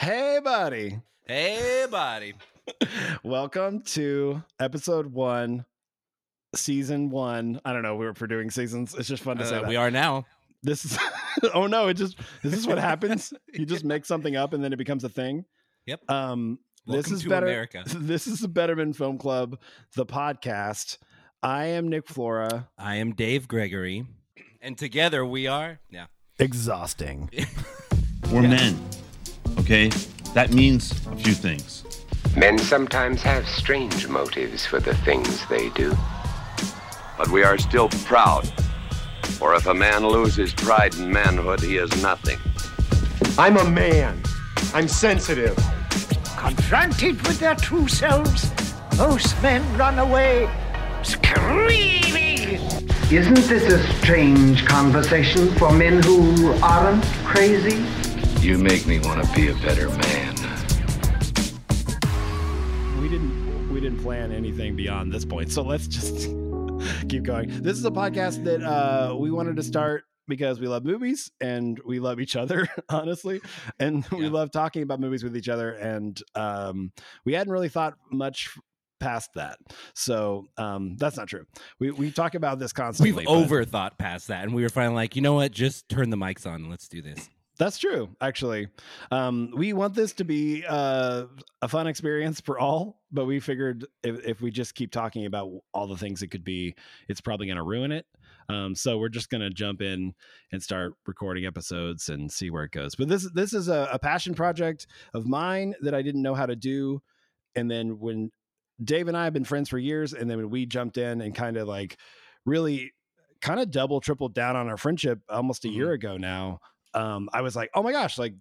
[0.00, 0.98] Hey, buddy.
[1.26, 2.32] Hey, buddy.
[3.22, 5.66] Welcome to episode one,
[6.54, 7.60] season one.
[7.66, 8.94] I don't know we're for doing seasons.
[8.94, 9.68] It's just fun to say Uh, that.
[9.68, 10.24] we are now.
[10.62, 10.98] This is,
[11.54, 13.34] oh no, it just, this is what happens.
[13.52, 15.44] You just make something up and then it becomes a thing.
[15.84, 16.08] Yep.
[16.10, 17.46] Um, Welcome this is to better.
[17.46, 17.84] America.
[17.94, 19.58] This is the Better Men Film Club,
[19.96, 20.96] the podcast.
[21.42, 22.70] I am Nick Flora.
[22.78, 24.06] I am Dave Gregory,
[24.62, 25.78] and together we are.
[25.90, 26.06] Yeah.
[26.38, 27.28] Exhausting.
[28.32, 28.78] We're men.
[29.70, 29.88] Okay?
[30.34, 31.84] That means a few things.
[32.36, 35.96] Men sometimes have strange motives for the things they do.
[37.16, 38.52] But we are still proud.
[39.38, 42.40] For if a man loses pride in manhood, he is nothing.
[43.38, 44.20] I'm a man.
[44.74, 45.56] I'm sensitive.
[46.36, 48.50] Confronted with their true selves,
[48.98, 50.50] most men run away
[51.04, 52.58] screaming.
[53.08, 57.84] Isn't this a strange conversation for men who aren't crazy?
[58.40, 60.34] You make me want to be a better man.
[63.00, 66.28] we didn't we didn't plan anything beyond this point so let's just
[67.08, 70.84] keep going this is a podcast that uh we wanted to start because we love
[70.84, 73.40] movies and we love each other honestly
[73.78, 76.92] and we love talking about movies with each other and um
[77.24, 78.50] we hadn't really thought much
[79.00, 79.58] past that
[79.94, 81.44] so um that's not true
[81.78, 84.96] we we talk about this constantly We've but- overthought past that, and we were finally
[84.96, 85.52] like, you know what?
[85.52, 87.28] Just turn the mics on and let's do this.
[87.60, 88.68] That's true, actually.
[89.10, 91.26] Um, we want this to be uh,
[91.60, 95.50] a fun experience for all, but we figured if, if we just keep talking about
[95.74, 96.74] all the things it could be,
[97.06, 98.06] it's probably going to ruin it.
[98.48, 100.14] Um, so we're just going to jump in
[100.52, 102.94] and start recording episodes and see where it goes.
[102.94, 106.46] But this this is a, a passion project of mine that I didn't know how
[106.46, 107.02] to do,
[107.54, 108.30] and then when
[108.82, 111.34] Dave and I have been friends for years, and then when we jumped in and
[111.34, 111.98] kind of like
[112.46, 112.94] really
[113.42, 116.58] kind of double tripled down on our friendship almost a year ago now
[116.94, 118.34] um, I was like, oh my gosh, like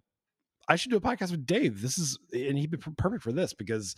[0.67, 1.81] I should do a podcast with Dave.
[1.81, 3.95] This is, and he'd be perfect for this because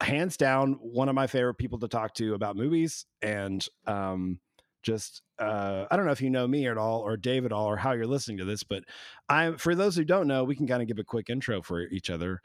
[0.00, 3.06] hands down, one of my favorite people to talk to about movies.
[3.22, 4.40] And um,
[4.82, 7.66] just, uh, I don't know if you know me at all or Dave at all
[7.66, 8.82] or how you're listening to this, but
[9.28, 11.80] I'm, for those who don't know, we can kind of give a quick intro for
[11.82, 12.42] each other.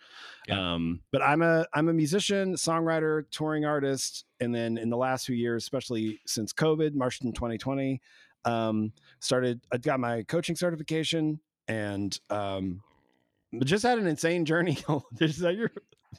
[0.47, 0.73] Yeah.
[0.73, 4.25] Um, but I'm a, I'm a musician, songwriter, touring artist.
[4.39, 7.99] And then in the last few years, especially since COVID, March in 2020,
[8.45, 12.81] um, started i got my coaching certification and um
[13.63, 14.77] just had an insane journey
[15.19, 15.71] is that your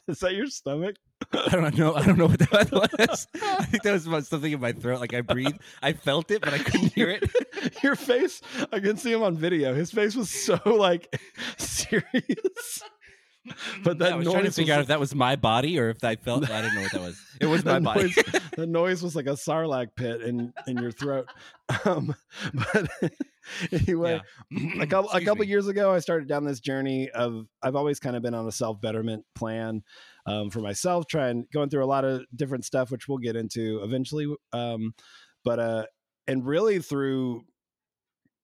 [0.07, 0.95] is that your stomach
[1.31, 1.93] I don't know.
[1.93, 2.69] I don't know what that
[2.99, 3.27] was.
[3.33, 4.99] I think that was about something in my throat.
[4.99, 7.23] Like I breathed, I felt it, but I couldn't hear it.
[7.83, 8.41] your face
[8.71, 11.19] i can see him on video his face was so like
[11.57, 12.83] serious
[13.83, 15.79] but that I was noise trying to figure was, out if that was my body
[15.79, 16.49] or if I felt.
[16.49, 17.21] I didn't know what that was.
[17.41, 18.03] It was my body.
[18.03, 18.15] noise,
[18.57, 21.27] the noise was like a sarlacc pit in in your throat
[21.83, 22.15] um
[22.53, 22.89] but
[23.71, 24.21] anyway
[24.79, 25.47] a couple a couple me.
[25.47, 28.51] years ago i started down this journey of i've always kind of been on a
[28.51, 29.81] self-betterment plan
[30.25, 33.81] um, for myself trying going through a lot of different stuff which we'll get into
[33.83, 34.93] eventually um,
[35.43, 35.85] but uh
[36.27, 37.43] and really through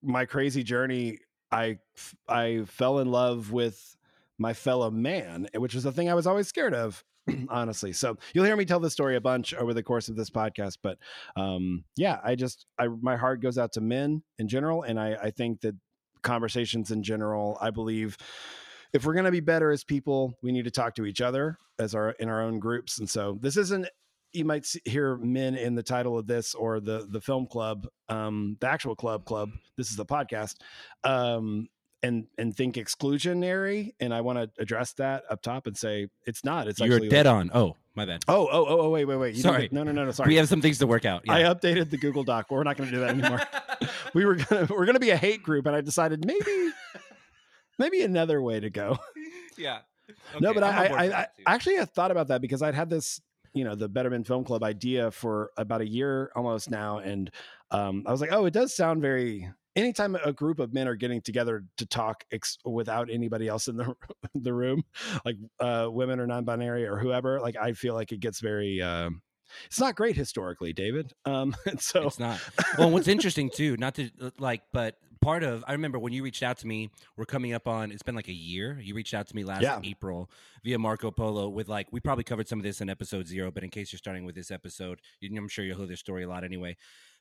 [0.02, 1.20] my crazy journey
[1.52, 1.80] I
[2.28, 3.96] I fell in love with
[4.40, 7.04] my fellow man which is a thing i was always scared of
[7.50, 7.94] honestly.
[7.94, 10.78] So you'll hear me tell this story a bunch over the course of this podcast
[10.82, 10.98] but
[11.36, 15.16] um yeah i just i my heart goes out to men in general and i
[15.22, 15.76] i think that
[16.22, 18.18] conversations in general i believe
[18.94, 21.58] if we're going to be better as people we need to talk to each other
[21.80, 23.88] as our in our own groups and so this isn't
[24.34, 28.58] you might hear men in the title of this or the the film club um
[28.60, 30.56] the actual club club this is the podcast
[31.04, 31.68] um
[32.04, 36.44] and and think exclusionary and i want to address that up top and say it's
[36.46, 37.52] not it's You're dead like- on.
[37.54, 38.24] Oh, my bad.
[38.28, 39.68] oh oh oh oh wait wait wait you Sorry.
[39.72, 41.24] no no no no sorry We have some things to work out.
[41.26, 41.34] yeah.
[41.34, 42.48] I updated the Google Doc.
[42.50, 43.42] We're not going to do that anymore.
[44.14, 46.72] we were gonna we're gonna be a hate group, and I decided maybe
[47.78, 48.98] maybe another way to go.
[49.58, 49.80] yeah.
[50.40, 51.78] no, but I'm I I, I, too.
[51.82, 53.20] I thought about that because I'd had this
[53.54, 57.30] you know the Better Men Film Club idea for about a year almost now, and
[57.72, 59.50] um, I was like, oh, it does sound very.
[59.80, 63.78] Anytime a group of men are getting together to talk ex- without anybody else in
[63.78, 63.94] the
[64.36, 64.84] the room,
[65.26, 68.82] like uh, women or non-binary or whoever, like I feel like it gets very.
[68.82, 69.22] Um,
[69.66, 71.12] it's not great historically, David.
[71.26, 72.40] Um, so it's not.
[72.78, 76.24] Well, what's interesting too, not to uh, like, but part of I remember when you
[76.24, 76.90] reached out to me.
[77.18, 77.92] We're coming up on.
[77.92, 78.80] It's been like a year.
[78.82, 79.80] You reached out to me last Yeah.
[79.84, 80.30] April
[80.64, 83.64] via Marco Polo with like we probably covered some of this in episode zero, but
[83.64, 86.44] in case you're starting with this episode, I'm sure you'll hear this story a lot
[86.44, 86.78] anyway.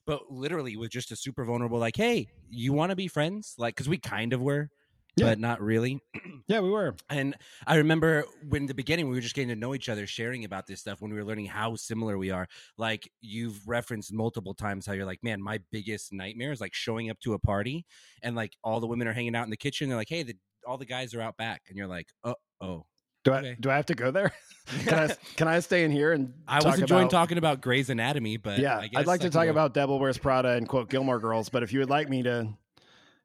[0.09, 3.55] But literally, with just a super vulnerable, like, hey, you want to be friends?
[3.59, 4.71] Like, because we kind of were,
[5.17, 5.27] Yeah.
[5.27, 6.01] but not really.
[6.49, 6.97] yeah, we were.
[7.11, 10.47] And I remember when the beginning we were just getting to know each other, sharing
[10.47, 12.47] about this stuff when we were learning how similar we are.
[12.79, 17.11] Like you've referenced multiple times how you're like, man, my biggest nightmare is like showing
[17.11, 17.85] up to a party
[18.23, 19.91] and like all the women are hanging out in the kitchen.
[19.91, 22.87] They're like, hey, the all the guys are out back, and you're like, oh, oh.
[23.25, 23.57] Do I Okay.
[23.61, 24.33] do I have to go there?
[24.87, 27.91] can I can I stay in here and I was enjoying about, talking about Grey's
[27.91, 30.51] Anatomy, but yeah, I guess I'd like I to talk go- about Devil Wears Prada
[30.51, 32.49] and quote Gilmore Girls, but if you would like me to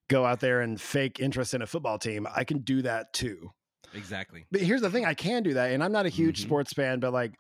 [0.10, 3.52] go out there and fake interest in a football team, I can do that too.
[3.94, 4.46] exactly.
[4.52, 6.44] But here's the thing, I can do that, and I'm not a huge Mhm.
[6.44, 7.34] sports fan, but like,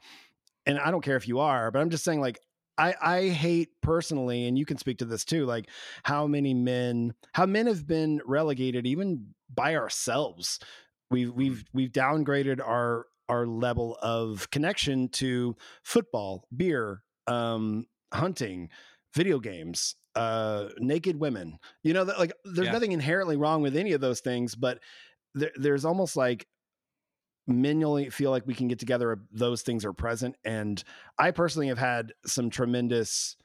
[0.66, 2.40] and I don't care if you are, but I'm just saying like.
[2.76, 5.70] I, I hate personally, and you can speak to this too, like
[6.02, 10.58] how many men, how men have been relegated even by ourselves.
[11.14, 18.70] We've we've we've downgraded our our level of connection to football, beer, um, hunting,
[19.14, 21.60] video games, uh, naked women.
[21.84, 22.74] You know, like there's Yeah.
[22.74, 24.80] nothing inherently wrong with any of those things, but
[25.36, 26.48] there, there's almost like
[27.48, 30.36] men only feel like we can get together those things are present.
[30.44, 30.84] And
[31.20, 33.36] I personally have had some tremendous,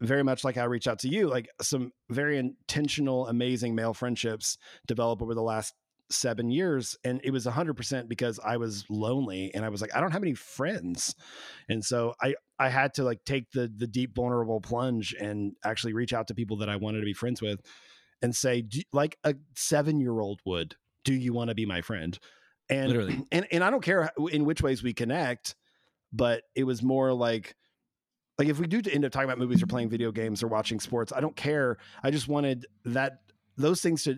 [0.00, 4.56] very much like I reach out to you, like some very intentional, amazing male friendships
[4.86, 5.74] develop over the last
[6.12, 6.96] seven years.
[7.04, 10.12] And it was hundred percent because I was lonely and I was like, I don't
[10.12, 11.14] have any friends.
[11.68, 15.92] And so I, I had to like take the, the deep vulnerable plunge and actually
[15.92, 17.60] reach out to people that I wanted to be friends with
[18.22, 22.18] and say, like a seven year old would, do you want to be my friend?
[22.68, 23.24] And, Literally.
[23.32, 25.56] and, and I don't care in which ways we connect,
[26.12, 27.54] but it was more like,
[28.38, 30.80] like if we do end up talking about movies or playing video games or watching
[30.80, 31.76] sports, I don't care.
[32.02, 33.18] I just wanted that
[33.56, 34.16] those things to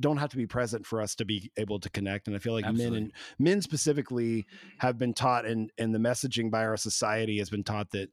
[0.00, 2.26] don't have to be present for us to be able to connect.
[2.28, 2.90] And I feel like Absolutely.
[3.00, 4.46] men and men specifically
[4.78, 8.10] have been taught, and and the messaging by our society has been taught that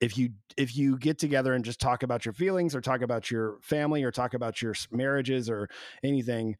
[0.00, 3.30] if you if you get together and just talk about your feelings or talk about
[3.30, 5.68] your family or talk about your marriages or
[6.02, 6.56] anything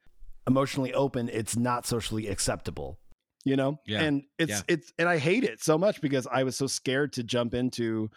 [0.47, 2.99] emotionally open, it's not socially acceptable.
[3.47, 4.03] You know, Yeah.
[4.05, 4.61] and it's Yeah.
[4.69, 8.11] it's and I hate it so much because I was so scared to jump into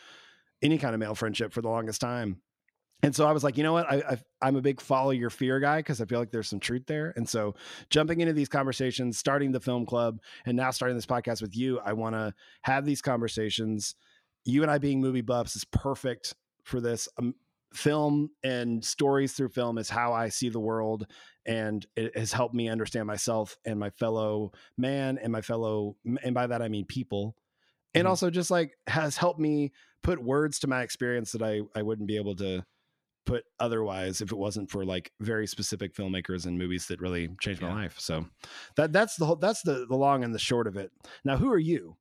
[0.62, 2.42] any kind of male friendship for the longest time.
[3.04, 3.86] And so I was like, you know what?
[3.92, 6.60] I, I I'm a big follow your fear guy because I feel like there's some
[6.60, 7.14] truth there.
[7.16, 7.54] And so
[7.90, 11.80] jumping into these conversations, starting the film club, and now starting this podcast with you,
[11.80, 12.34] I want to
[12.64, 13.96] have these conversations.
[14.46, 16.34] You and I being movie buffs is perfect
[16.64, 17.08] for this.
[17.18, 17.36] Um,
[17.74, 21.06] film and stories through film is how I see the world,
[21.46, 26.34] and it has helped me understand myself and my fellow man and my fellow, and
[26.34, 27.36] by that I mean people,
[27.94, 28.10] and Mhm.
[28.10, 32.08] also just like has helped me put words to my experience that I I wouldn't
[32.08, 32.66] be able to
[33.28, 37.62] put otherwise if it wasn't for like very specific filmmakers and movies that really changed
[37.62, 38.00] my life.
[38.00, 38.26] So
[38.78, 40.92] that that's the whole that's the the long and the short of it.
[41.24, 41.98] Now, who are you?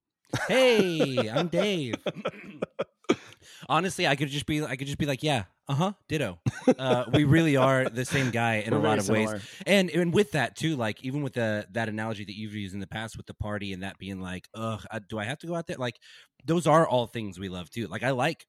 [0.48, 1.94] Hey, I'm Dave.
[3.68, 6.38] Honestly, I could just be I could just be like, yeah, uh huh, ditto.
[6.78, 9.32] Uh, we really are the same guy in We're a lot of ways.
[9.66, 12.80] And and with that too, like even with the that analogy that you've used in
[12.80, 15.46] the past with the party and that being like, ugh, uh, do I have to
[15.46, 15.76] go out there?
[15.76, 15.98] Like
[16.44, 17.88] those are all things we love too.
[17.88, 18.46] Like I like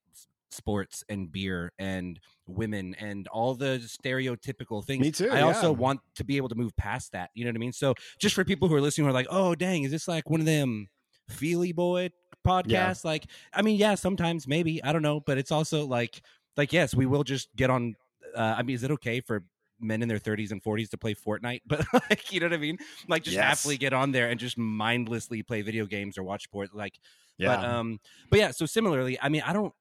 [0.50, 5.02] sports and beer and women and all the stereotypical things.
[5.02, 7.30] Me too, I also want to be able to move past that.
[7.34, 7.72] You know what I mean?
[7.72, 10.28] So just for people who are listening who are like, oh dang, is this like
[10.28, 10.88] one of them
[11.28, 12.10] feely boy
[12.46, 13.04] podcasts?
[13.04, 14.82] Like, I mean, yeah, sometimes maybe.
[14.82, 16.22] I don't know, but it's also like
[16.56, 17.94] like yes, we will just get on
[18.36, 19.44] uh, I mean, is it okay for
[19.80, 21.60] men in their 30s and 40s to play Fortnite?
[21.66, 22.78] But like, you know what I mean?
[23.08, 23.44] Like, just Yes.
[23.44, 26.74] happily get on there and just mindlessly play video games or watch sport.
[26.74, 26.98] Like,
[27.38, 27.56] Yeah.
[27.56, 28.00] but um,
[28.30, 28.50] but yeah.
[28.50, 29.72] So similarly, I mean, I don't.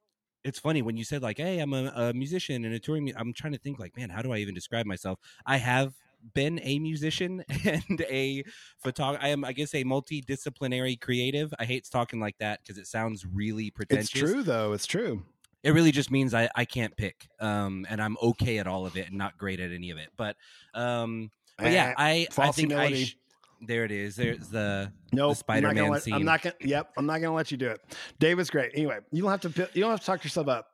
[0.48, 3.14] It's funny when you said like, "Hey, I'm a, a musician and a touring." mu-"
[3.18, 5.20] I'm trying to think like, man, how do I even describe myself?
[5.46, 5.94] I have
[6.34, 8.44] been a musician and a
[8.80, 9.24] photographer.
[9.24, 11.54] I am, I guess, a multidisciplinary creative.
[11.60, 14.74] I hate talking like that because it sounds really pretentious it's true though.
[14.74, 15.24] It's true.
[15.64, 18.96] it really just means I, I can't pick um and i'm okay at all of
[18.96, 20.36] it and not great at any of it but
[20.74, 23.18] um but yeah Eh, i i think i sh-
[23.62, 26.42] there it is there's the Nope, the spider-man I'm not gonna let, scene I'm not
[26.42, 26.56] gonna.
[26.62, 27.82] Yep, I'm not gonna let you do it.
[28.20, 28.72] Dave was great.
[28.74, 29.70] Anyway, you don't have to.
[29.74, 30.68] You don't have to talk yourself up.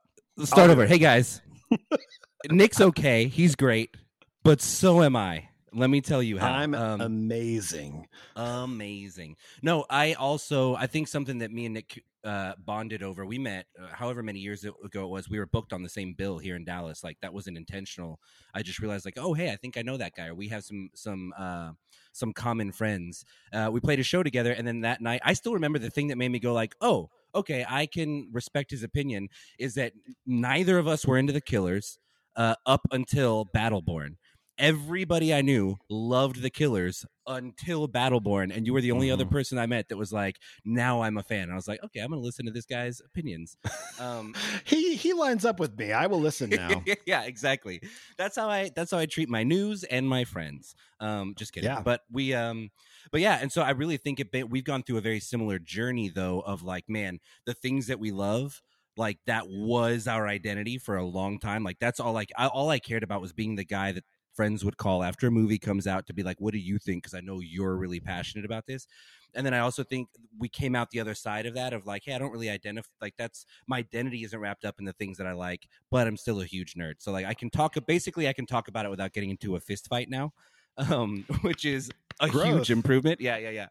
[0.43, 1.41] start do over hey guys
[2.49, 3.95] nick's okay he's great
[4.43, 8.07] but so am i let me tell you how I'm um, amazing.
[8.35, 13.37] amazing no i also i think something that me and nick uh bonded over we
[13.37, 16.39] met uh, however many years ago it was we were booked on the same bill
[16.39, 18.19] here in dallas like that wasn't intentional
[18.55, 20.63] i just realized like oh hey i think i know that guy or we have
[20.63, 21.71] some some uh
[22.13, 23.25] some common friends.
[23.51, 26.07] Uh we played a show together and then that night i still remember the thing
[26.07, 29.27] that made me go like oh okay i can respect his opinion
[29.59, 29.91] is that
[30.25, 31.97] neither of us were into the killers
[32.35, 34.17] uh up until Battle Born
[34.57, 39.25] everybody I knew loved the Killers until Battle Born, and you were the only other
[39.25, 39.31] Mhm.
[39.31, 42.09] person I met that was like, "Now I'm a fan." I was like, "Okay, I'm
[42.09, 43.55] going to listen to this guy's opinions."
[43.99, 44.33] Um,
[44.65, 45.91] He he lines up with me.
[45.91, 46.83] I will listen now.
[47.05, 47.81] yeah, exactly.
[48.17, 48.69] That's how I.
[48.75, 50.75] That's how I treat my news and my friends.
[50.99, 51.69] Um, just kidding.
[51.69, 51.81] Yeah.
[51.81, 52.33] But we.
[52.33, 52.69] Um,
[53.11, 54.49] but yeah, and so I really think it.
[54.49, 58.11] We've gone through a very similar journey, though, of like, man, the things that we
[58.11, 58.61] love.
[58.95, 61.63] Like that was our identity for a long time.
[61.63, 62.13] Like that's all.
[62.13, 64.03] Like I, all I cared about was being the guy that
[64.35, 67.03] friends would call after a movie comes out to be like, "What do you think?"
[67.03, 68.87] Because I know you're really passionate about this.
[69.35, 72.03] And then I also think we came out the other side of that of like,
[72.05, 75.17] hey, I don't really identify like that's my identity isn't wrapped up in the things
[75.17, 76.95] that I like, but I'm still a huge nerd.
[76.99, 79.59] So like I can talk basically I can talk about it without getting into a
[79.59, 80.33] fist fight now,
[80.77, 82.47] um, which is a Growth.
[82.47, 83.19] huge improvement.
[83.21, 83.67] Yeah, yeah, yeah.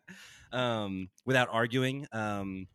[0.52, 2.06] Um, without arguing.
[2.12, 2.66] Um,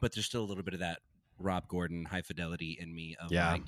[0.00, 0.98] but there's still a little bit of that
[1.38, 3.52] Rob Gordon high fidelity in me of Yeah.
[3.52, 3.62] like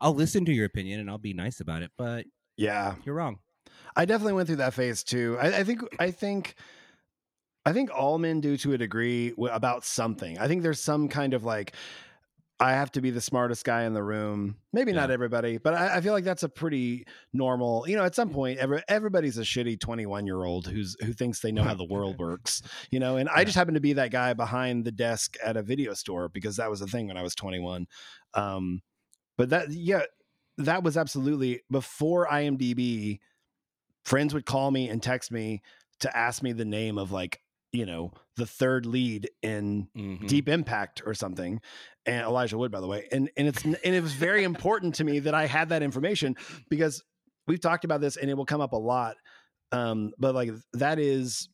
[0.00, 2.24] I'll listen to your opinion and I'll be nice about it, but
[2.58, 3.38] Yeah, you're wrong.
[3.96, 5.38] I definitely went through that phase too.
[5.40, 6.56] I, I think I think
[7.64, 10.38] I think all men do to a degree w- about something.
[10.38, 11.74] I think there's some kind of like
[12.60, 14.56] I have to be the smartest guy in the room.
[14.72, 17.88] Maybe not everybody, but I, I feel like that's a pretty normal.
[17.88, 21.38] You know, at some point, every, everybody's a shitty 21 year old who's who thinks
[21.38, 22.62] they know how the world works.
[22.90, 25.62] You know, and I just happened to be that guy behind the desk at a
[25.62, 27.86] video store because that was a thing when I was 21.
[28.34, 28.82] Um,
[29.36, 30.02] but that yeah,
[30.58, 33.18] that was absolutely before IMDb
[34.04, 35.62] friends would call me and text me
[36.00, 37.40] to ask me the name of like
[37.72, 40.26] you know the third lead in Mhm.
[40.26, 41.60] deep impact or something
[42.06, 45.04] and elijah wood by the way and and it's and it was very important to
[45.04, 46.34] me that i had that information
[46.70, 47.02] because
[47.46, 49.16] we've talked about this and it will come up a lot
[49.72, 51.50] um but like that is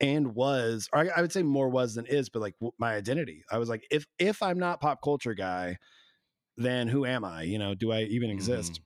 [0.00, 2.94] and was or I, I would say more was than is but like w- my
[2.94, 5.78] identity i was like if if i'm not pop culture guy
[6.56, 8.80] then who am i you know do i even exist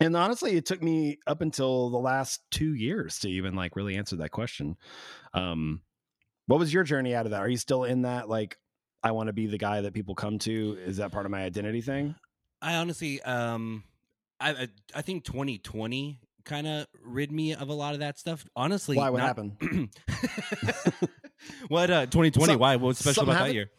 [0.00, 3.96] and honestly it took me up until the last two years to even like really
[3.96, 4.76] answer that question
[5.32, 5.80] um
[6.46, 8.58] what was your journey out of that are you still in that like
[9.02, 11.42] i want to be the guy that people come to is that part of my
[11.42, 12.14] identity thing
[12.64, 13.84] I honestly, um,
[14.40, 18.44] I I, think 2020 kind of rid me of a lot of that stuff.
[18.56, 19.58] Honestly, why what not- happened
[21.68, 22.52] what uh 2020?
[22.52, 22.76] Some- why?
[22.76, 23.70] What was special about that year?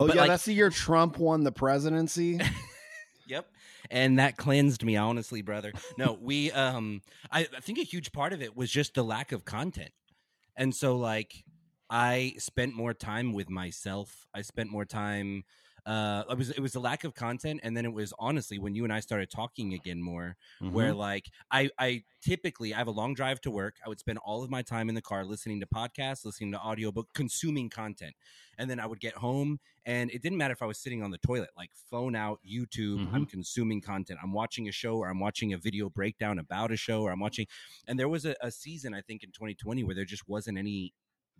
[0.00, 2.40] Oh But, yeah like- that's the year trump won the presidency
[3.28, 3.46] Yep.
[3.90, 5.72] And that cleansed me, honestly, brother.
[5.96, 9.32] No, we um I, I think a huge part of it was just the lack
[9.32, 9.92] of content.
[10.56, 11.44] And so like
[11.88, 14.26] I spent more time with myself.
[14.34, 15.44] I spent more time
[15.86, 18.74] uh it was it was the lack of content and then it was honestly when
[18.74, 20.36] you and I started talking again more
[20.72, 23.76] where like I I typically I have a long drive to work.
[23.84, 26.60] I would spend all of my time in the car listening to podcasts, listening to
[26.60, 28.14] audiobook, consuming content.
[28.58, 31.10] And then I would get home and it didn't matter if I was sitting on
[31.10, 34.20] the toilet, like phone out, YouTube, I'm consuming content.
[34.22, 37.18] I'm watching a show or I'm watching a video breakdown about a show or I'm
[37.18, 37.46] watching
[37.88, 40.92] and there was a, a season I think in 2020 where there just wasn't any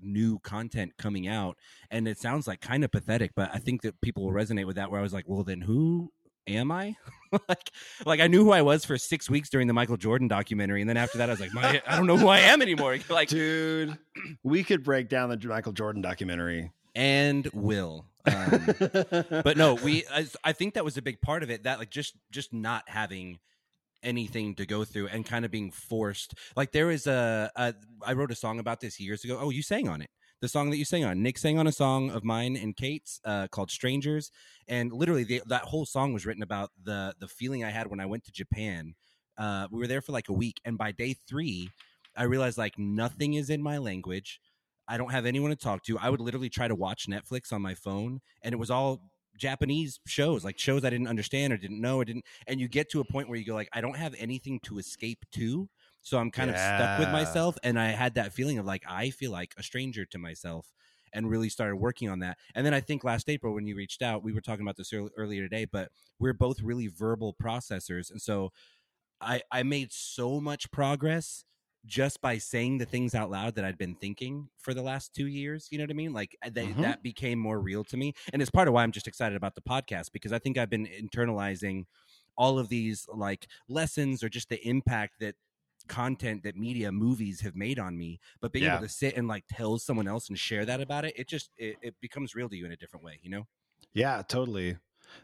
[0.02, 1.56] new content coming out
[1.90, 4.76] and it sounds like kind of pathetic but i think that people will resonate with
[4.76, 6.10] that where i was like well then who
[6.48, 6.94] am i?
[7.48, 7.70] Like
[8.04, 10.90] like i knew who i was for six weeks during the michael jordan documentary and
[10.90, 12.98] then after that i was like my i don't know who i am anymore.
[13.08, 13.96] Like dude
[14.42, 16.70] we could break down the michael jordan documentary.
[16.94, 18.66] And will um,
[19.30, 21.88] but no we I, I think that was a big part of it that like
[21.88, 23.38] just just not having
[24.02, 28.12] anything to go through and kind of being forced like there is a, a i
[28.12, 29.38] wrote a song about this years ago.
[29.40, 30.10] Oh you sang on it.
[30.40, 31.22] The song that you sang on.
[31.22, 34.30] Nick sang on a song of mine and kate's uh, called strangers.
[34.68, 38.00] And literally the, that whole song was written about the the feeling i had when
[38.00, 38.94] i went to japan
[39.38, 40.60] uh, we were there for like a week.
[40.64, 41.70] And by day three
[42.16, 44.40] i realized like nothing is in my language.
[44.88, 45.98] I don't have anyone to talk to.
[45.98, 50.00] I would literally try to watch Netflix on my phone, and it was all Japanese
[50.06, 52.24] shows, like shows I didn't understand or didn't know or didn't.
[52.46, 54.78] And you get to a point where you go like, I don't have anything to
[54.78, 55.68] escape to,
[56.02, 57.56] so I'm kind of stuck with myself.
[57.62, 60.72] And I had that feeling of like I feel like a stranger to myself,
[61.14, 62.38] and really started working on that.
[62.54, 64.92] And then I think last April when you reached out, we were talking about this
[64.92, 68.50] earl- earlier today, but we're both really verbal processors, and so
[69.20, 71.44] I I made so much progress
[71.86, 75.26] just by saying the things out loud that I'd been thinking for the last two
[75.26, 75.68] years.
[75.70, 76.12] You know what I mean?
[76.12, 76.80] Like uh, they, Mhm.
[76.82, 79.54] that became more real to me, and it's part of why I'm just excited about
[79.54, 81.84] the podcast because I think I've been internalizing
[82.36, 85.34] all of these like lessons or just the impact that
[85.88, 88.74] content that media movies have made on me but being Yeah.
[88.76, 91.50] able to sit and like tell someone else and share that about it it just
[91.58, 93.46] it, it becomes real to you in a different way you know
[93.94, 94.78] Yeah, totally.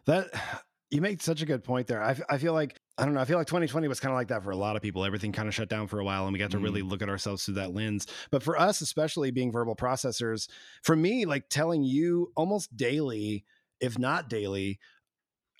[0.06, 0.28] That
[0.90, 2.02] you make such a good point there.
[2.02, 3.20] I, f- I feel like I don't know.
[3.20, 5.04] I feel like 2020 was kind of like that for a lot of people.
[5.04, 7.08] Everything kind of shut down for a while, and we got to really look at
[7.08, 8.08] ourselves through that lens.
[8.32, 10.48] But for us, especially being verbal processors,
[10.82, 13.44] for me, like telling you almost daily,
[13.80, 14.80] if not daily.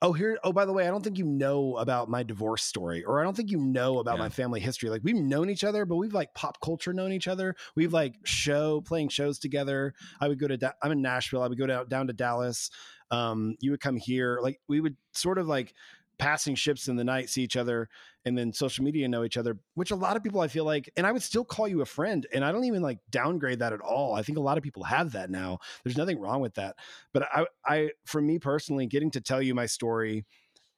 [0.03, 0.39] Oh, here.
[0.45, 3.25] Oh, by the way, I don't think you know about my divorce story, or I
[3.25, 4.23] don't think you know about Yeah.
[4.25, 4.91] my family history.
[4.91, 7.55] Like we've known each other, but we've like pop culture known each other.
[7.77, 9.95] We've like show playing shows together.
[10.21, 10.57] I would go to.
[10.57, 11.43] Da- I'm in Nashville.
[11.43, 12.71] I would go down down to Dallas
[13.11, 15.75] um, you would come here like we would sort of like
[16.19, 17.89] passing ships in the night see each other
[18.25, 20.91] and then social media know each other which a lot of people i feel like
[20.97, 23.73] and i would still call you a friend and i don't even like downgrade that
[23.73, 26.55] at all i think a lot of people have that now there's nothing wrong with
[26.55, 26.77] that
[27.13, 30.25] but i i for me personally getting to tell you my story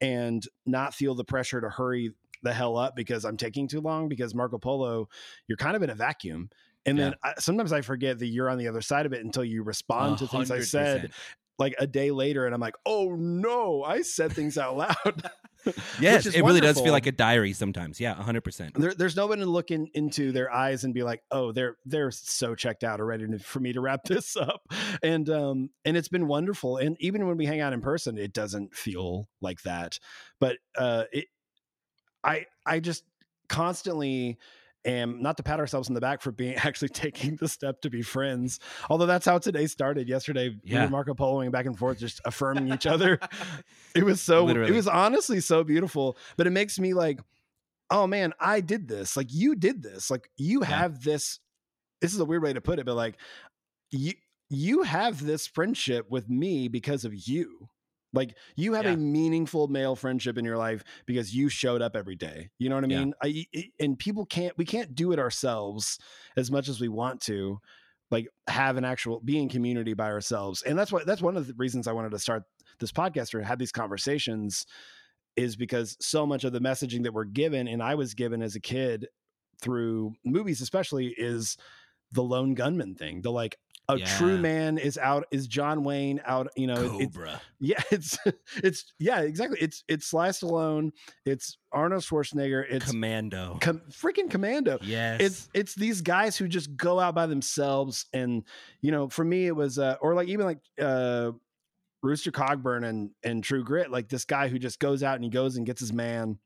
[0.01, 4.09] and not feel the pressure to hurry the hell up because I'm taking too long
[4.09, 5.09] because Marco Polo,
[5.47, 6.51] you're kind of in a vacuum.
[6.87, 9.45] And then I, sometimes I forget that you're on the other side of it until
[9.45, 11.13] you respond to things I said 100%.
[11.61, 15.31] Like a day later and I'm like, "Oh no, I said things out loud."
[16.01, 18.01] Yes, it really does feel like a diary sometimes.
[18.01, 18.79] Yeah, 100%.
[18.79, 21.77] there, there's no one to look in, into their eyes and be like, "Oh, they're
[21.85, 24.63] they're so checked out already for me to wrap this up."
[25.03, 26.79] And um and it's been wonderful.
[26.79, 29.99] And even when we hang out in person, it doesn't feel like that.
[30.39, 31.27] But uh, it,
[32.25, 33.05] I I just
[33.49, 34.39] constantly
[34.85, 37.91] am not to pat ourselves on the back for being actually taking the step to
[37.91, 38.61] be friends.
[38.89, 40.09] Although that's how today started.
[40.09, 40.85] Yesterday, we Yeah.
[40.85, 43.19] were Marco Poloing back and forth, just affirming each other.
[43.95, 44.45] It was so.
[44.45, 44.71] Literally.
[44.73, 46.17] It was honestly so beautiful.
[46.37, 47.21] But it makes me like,
[47.91, 49.17] oh man, I did this.
[49.17, 50.11] Like you did this.
[50.11, 51.41] Like you have this.
[52.01, 53.17] This is a weird way to put it, but like
[53.91, 54.13] you
[54.49, 57.69] you have this friendship with me because of you.
[58.13, 58.93] Like you have Yeah.
[58.93, 62.51] a meaningful male friendship in your life because you showed up every day.
[62.59, 63.15] You know what I mean?
[63.23, 65.99] I, I- and people can't we can't do it ourselves
[66.37, 67.59] as much as we want to.
[68.13, 71.47] Like have an actual be in community by ourselves, and that's why that's one of
[71.47, 72.43] the reasons I wanted to start
[72.81, 74.67] this podcast or have these conversations
[75.37, 78.57] is because so much of the messaging that we're given and I was given as
[78.57, 79.07] a kid
[79.63, 81.57] through movies especially is
[82.11, 83.23] the lone gunman thing.
[83.23, 83.57] The like
[83.95, 87.41] a true man is out is John Wayne out, you know, it- it's Cobra.
[87.61, 88.19] yeah, it's
[88.57, 89.59] it's yeah, exactly.
[89.61, 90.91] It's it's Sly Stallone,
[91.25, 93.59] it's Arnold Schwarzenegger, it's Commando.
[93.61, 94.79] com- freaking Commando.
[94.83, 95.21] yes.
[95.21, 98.45] It's it's these guys who just go out by themselves, and
[98.81, 101.33] you know, for me, it was uh, or like even like uh,
[102.03, 105.31] Rooster Cogburn and and True Grit, like this guy who just goes out and he
[105.31, 106.39] goes and gets his man,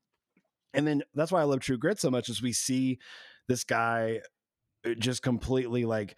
[0.72, 2.98] and then that's why I love True Grit so much is we see
[3.46, 4.20] this guy
[4.86, 6.16] uh, just completely like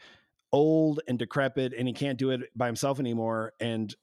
[0.53, 3.95] old and decrepit, and he can't do it by himself anymore, and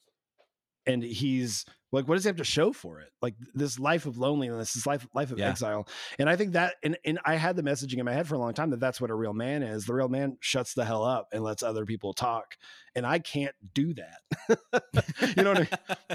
[0.85, 3.09] and he's like what does he have to show for it?
[3.21, 5.49] Like this life of loneliness this life life of Yeah.
[5.49, 5.87] exile.
[6.19, 8.39] And i think that and, and i had the messaging in my head for a
[8.39, 9.85] long time that that's what a real man is.
[9.85, 12.57] The real man shuts the hell up and lets other people talk
[12.95, 14.83] and i can't do that.
[15.37, 15.67] You know what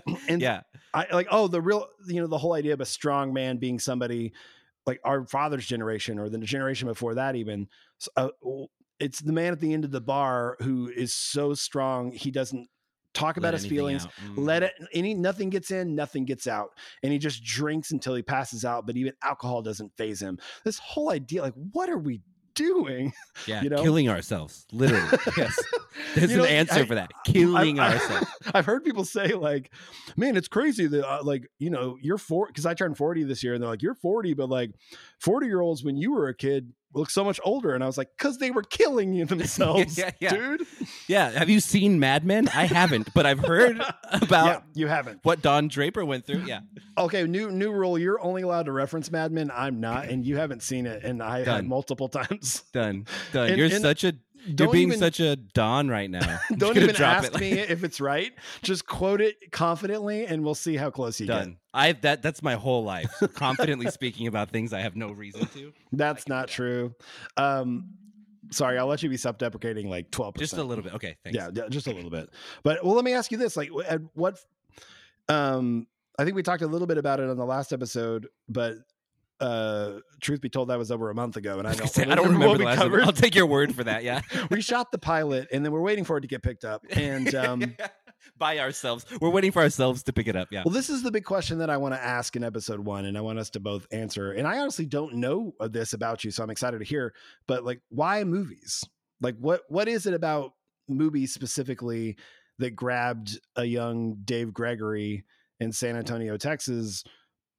[0.07, 0.19] i mean?
[0.29, 0.61] And yeah.
[0.93, 3.79] I like oh the real you know the whole idea of a strong man being
[3.79, 4.35] somebody
[4.87, 7.69] like our father's generation or the generation before that even
[8.17, 8.29] uh,
[9.01, 12.69] it's the man at the end of the bar who is so strong he doesn't
[13.15, 14.13] talk about Let his feelings out.
[14.37, 14.67] let Mm.
[14.67, 16.71] it any nothing gets in nothing gets out
[17.03, 20.79] and he just drinks until he passes out but even alcohol doesn't phase him this
[20.79, 22.21] whole idea like what are we
[22.55, 23.13] doing
[23.47, 23.81] Yeah, you know?
[23.83, 24.67] killing ourselves.
[24.73, 25.17] Literally.
[25.37, 25.57] yes.
[26.17, 27.13] There's You know, an answer I- for that.
[27.25, 28.27] Killing I've- ourselves.
[28.53, 29.73] I've heard people say like,
[30.17, 33.45] "Man, it's crazy that uh, like you know you're four because I turned forty this
[33.45, 34.73] year, and they're like, you're forty, but like
[35.21, 37.99] forty year olds when you were a kid look so much older." And I was
[37.99, 40.31] like, "Cause they were killing you themselves, Yeah, yeah.
[40.31, 40.63] dude."
[41.07, 41.31] Yeah.
[41.31, 42.49] Have you seen Mad Men?
[42.49, 43.81] I haven't, but I've heard
[44.13, 45.21] about yeah, you haven't.
[45.23, 46.45] what Don Draper went through.
[46.47, 46.61] Yeah.
[46.99, 49.53] Okay, new new rule: you're only allowed to reference Mad Men.
[49.55, 51.69] I'm not, and you haven't seen it, and I have Done.
[51.69, 52.65] multiple times.
[52.73, 53.07] Done.
[53.33, 53.51] Done.
[53.51, 54.15] And- you're and such a
[54.49, 56.39] you're being even- such a Don right now.
[56.51, 57.41] I'm Don't even ask it.
[57.41, 58.33] me if it's right.
[58.63, 61.49] Just quote it confidently, and we'll see how close you get.
[61.75, 63.13] I that that's my whole life.
[63.35, 65.73] Confidently speaking about things I have no reason to.
[65.93, 66.95] That's not true.
[67.37, 67.91] Um,
[68.51, 70.51] sorry, I'll let you be self-deprecating like twelve percent.
[70.51, 70.95] Just a little bit.
[70.95, 71.37] Okay, thanks.
[71.37, 72.31] Yeah, yeah, just a little bit.
[72.63, 74.39] But well, let me ask you this: like, at what?
[75.29, 75.87] Um,
[76.19, 78.75] I think we talked a little bit about it on the last episode, but
[79.41, 81.99] uh, truth be told, that was over a month ago, and I don't.
[82.11, 83.03] I don't what remember we covered.
[83.03, 84.03] I'll take your word for that.
[84.03, 84.23] Yeah.
[84.51, 86.85] we shot the pilot, and then we're waiting for it to get picked up.
[86.91, 87.77] And um,
[88.39, 90.49] by ourselves, we're waiting for ourselves to pick it up.
[90.51, 90.63] Yeah.
[90.65, 93.17] well, this is the big question that I want to ask in episode one, and
[93.17, 94.33] I want us to both answer.
[94.33, 97.15] And I honestly don't know of this about you, so I'm excited to hear.
[97.47, 98.85] But like, why movies?
[99.21, 100.53] Like, what what is it about
[100.89, 102.17] movies specifically
[102.59, 105.25] that grabbed a young Dave Gregory
[105.61, 107.05] in San Antonio, Texas?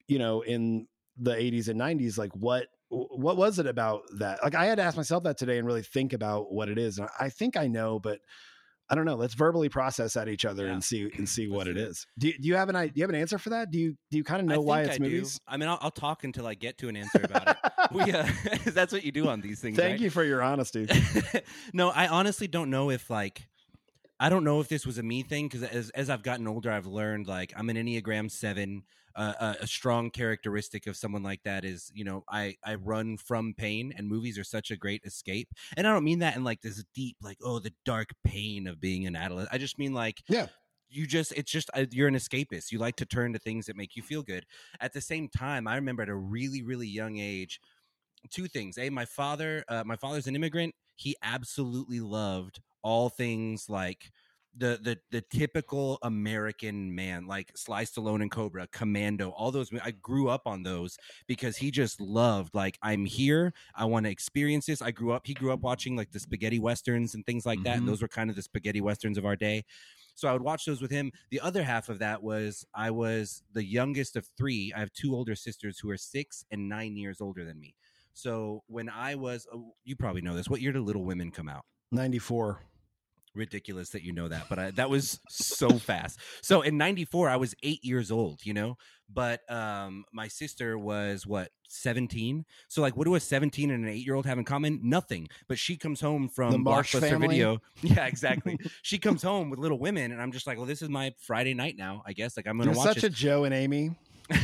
[0.08, 0.88] You know, in
[1.20, 2.18] the 80s and 90s.
[2.18, 4.42] Like, what what was it about that?
[4.44, 6.98] Like, I had to ask myself that today and really think about what it is.
[6.98, 8.20] And I think I know, but
[8.90, 9.14] I don't know.
[9.14, 10.74] Let's verbally process at each other Yeah.
[10.74, 11.78] and see and see what it.
[11.78, 12.08] is.
[12.18, 13.70] Do you, do you have an i- do you have an answer for that?
[13.70, 15.34] Do you do you kind of know why it's I movies?
[15.36, 15.40] Do.
[15.48, 17.58] I mean, I'll, I'll talk until I get to an answer about it.
[17.92, 18.28] We, uh,
[18.66, 19.76] that's what you do on these things.
[19.78, 20.00] Thank right?
[20.00, 20.88] you for your honesty.
[21.74, 23.48] no, I honestly don't know if like
[24.20, 26.72] I don't know if this was a me thing because as as I've gotten older,
[26.72, 28.84] I've learned like I'm an Enneagram Seven.
[29.20, 33.18] Uh, a, a strong characteristic of someone like that is, you know, I I run
[33.18, 35.50] from pain, and movies are such a great escape.
[35.78, 38.80] And I don't mean that in like this deep, like oh, the dark pain of
[38.80, 39.54] being an adolescent.
[39.54, 40.50] I just mean like Yeah.
[40.90, 42.72] you just it's just uh, you're an escapist.
[42.72, 44.46] You like to turn to things that make you feel good.
[44.80, 47.60] At the same time, I remember at a really really young age,
[48.30, 48.78] two things.
[48.78, 50.76] A, my father, uh, my father's an immigrant.
[50.96, 54.12] He absolutely loved all things like
[54.58, 59.70] the the the typical American man, like Sly Stallone and Cobra, Commando, all those.
[59.84, 63.54] I grew up on those because he just loved like I'm here.
[63.76, 64.82] I want to experience this.
[64.82, 65.26] I grew up.
[65.26, 67.76] He grew up watching like the spaghetti westerns and things like that.
[67.76, 67.80] Mhm.
[67.80, 69.64] And those were kind of the spaghetti westerns of our day.
[70.16, 71.12] So I would watch those with him.
[71.30, 74.74] The other half of that was I was the youngest of three.
[74.76, 77.76] I have two older sisters who are six and nine years older than me.
[78.14, 80.50] So when I was, oh, you probably know this.
[80.50, 81.64] What year did Little Women come out?
[81.92, 82.62] 94.
[83.36, 86.20] Ridiculous that you know that, but I, that was so fast.
[86.42, 88.78] So in '94, I was eight years old, you know,
[89.12, 92.46] but um, my sister was what 17.
[92.68, 94.80] So like, what do a 17 and an eight year old have in common?
[94.84, 95.28] Nothing.
[95.48, 97.28] But she comes home from The March Blockbuster family?
[97.28, 97.62] Video.
[97.82, 98.58] Yeah, exactly.
[98.82, 101.54] she comes home with Little Women, and I'm just like, well, this is my Friday
[101.54, 102.04] night now.
[102.06, 103.10] I guess like I'm gonna You're watch such a.
[103.10, 103.92] Jo and Amy.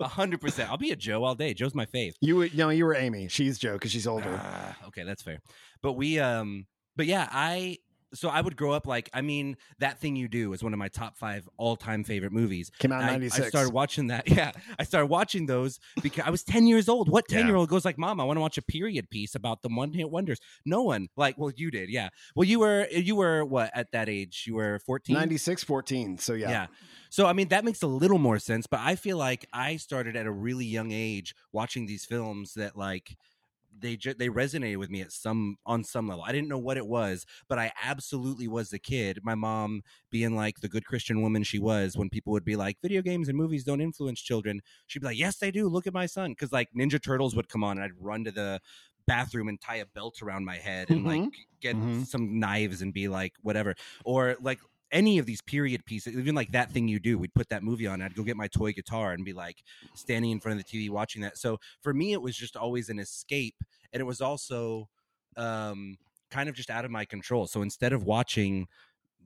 [0.00, 0.70] A hundred percent.
[0.70, 1.54] I'll be a Jo all day.
[1.54, 2.12] Jo's my fave.
[2.20, 3.28] You would- no, you were Amy.
[3.28, 4.40] She's Joe because she's older.
[4.42, 5.40] Ah, okay, that's fair.
[5.82, 6.66] But we um
[6.98, 7.78] but yeah, I
[8.14, 10.78] so I would grow up like I mean that thing you do is one of
[10.78, 12.70] my top 5 all-time favorite movies.
[12.78, 13.46] Came out in I- '96.
[13.46, 14.28] I, started watching that.
[14.38, 17.10] Yeah, I started watching those because I was 10 years old.
[17.10, 17.42] What Yeah.
[17.42, 20.38] 10-year-old goes like, "Mom, I want to watch a period piece about the one-hit wonders."
[20.64, 21.08] No one.
[21.16, 21.90] Like, well, you did.
[21.90, 22.08] Yeah.
[22.34, 24.44] Well, you were you were what at that age?
[24.46, 25.14] You were 14?
[25.14, 26.18] 96, 14.
[26.18, 26.50] So yeah.
[26.50, 26.66] Yeah.
[27.10, 30.16] So I mean that makes a little more sense, but I feel like I started
[30.16, 33.16] at a really young age watching these films that like
[33.80, 36.24] they ju- they resonated with me at some on some level.
[36.24, 39.20] I didn't know what it was, but I absolutely was the kid.
[39.22, 42.78] My mom being like the good Christian woman she was when people would be like
[42.82, 44.60] video games and movies don't influence children.
[44.86, 45.68] She'd be like, "Yes, they do.
[45.68, 48.30] Look at my son." Cuz like Ninja Turtles would come on and I'd run to
[48.32, 48.60] the
[49.06, 51.22] bathroom and tie a belt around my head and like
[51.60, 52.06] get Mhm.
[52.06, 53.74] some knives and be like whatever.
[54.04, 57.48] Or like any of these period pieces, even like that thing you do, we'd put
[57.50, 58.00] that movie on.
[58.00, 59.56] I'd go get my toy guitar and be like
[59.94, 61.38] standing in front of the TV watching that.
[61.38, 63.56] So for me, it was just always an escape,
[63.92, 64.88] and it was also
[65.36, 65.96] um,
[66.30, 67.46] kind of just out of my control.
[67.46, 68.66] So instead of watching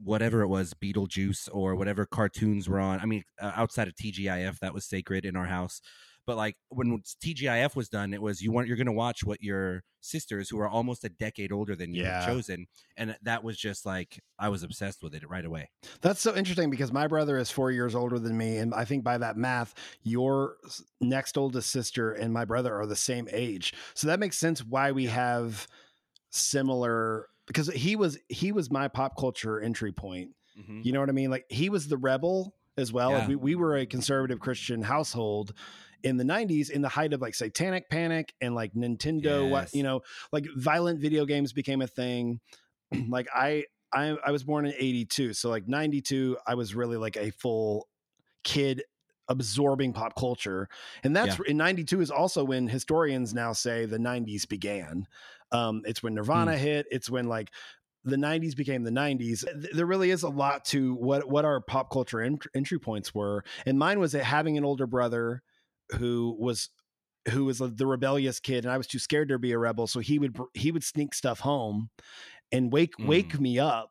[0.02, 4.58] whatever it was, Beetlejuice or whatever cartoons were on, I mean, uh, outside of TGIF,
[4.60, 5.80] that was sacred in our house.
[6.26, 9.42] But like when TGIF was done, it was you want you're going to watch what
[9.42, 13.56] your sisters, who are almost a decade older than you, have chosen, and that was
[13.56, 15.70] just like I was obsessed with it right away.
[16.00, 18.58] That's so interesting because my brother is four years older than me.
[18.58, 20.56] And I think by that math, your
[21.00, 23.74] next oldest sister and my brother are the same age.
[23.94, 25.66] So that makes sense why we have
[26.30, 30.30] similar because he was he was my pop culture entry point.
[30.58, 30.84] Mhm.
[30.84, 31.30] You know what I mean?
[31.30, 33.12] Like he was the rebel as well.
[33.12, 35.52] Like we, we were a conservative Christian household
[36.02, 39.74] in the 90s in the height of like satanic panic and like Nintendo, what Yes.
[39.74, 42.40] you know, like violent video games became a thing.
[43.08, 47.16] like I I I was born in 82, so like 92 I was really like
[47.16, 47.88] a full
[48.44, 48.82] kid
[49.28, 50.68] absorbing pop culture.
[51.04, 55.06] And that's in 92 is also when historians now say the 90s began.
[55.52, 57.50] Um it's when Nirvana hit, it's when like
[58.04, 61.88] the 90s became the 90s there really is a lot to what what our pop
[61.88, 62.20] culture
[62.52, 65.40] entry points were and mine was that having an older brother
[65.92, 66.70] who was
[67.30, 69.86] who was uh, the rebellious kid and i was too scared to be a rebel
[69.86, 71.90] so he would he would sneak stuff home
[72.50, 73.40] and wake wake mm.
[73.40, 73.90] me up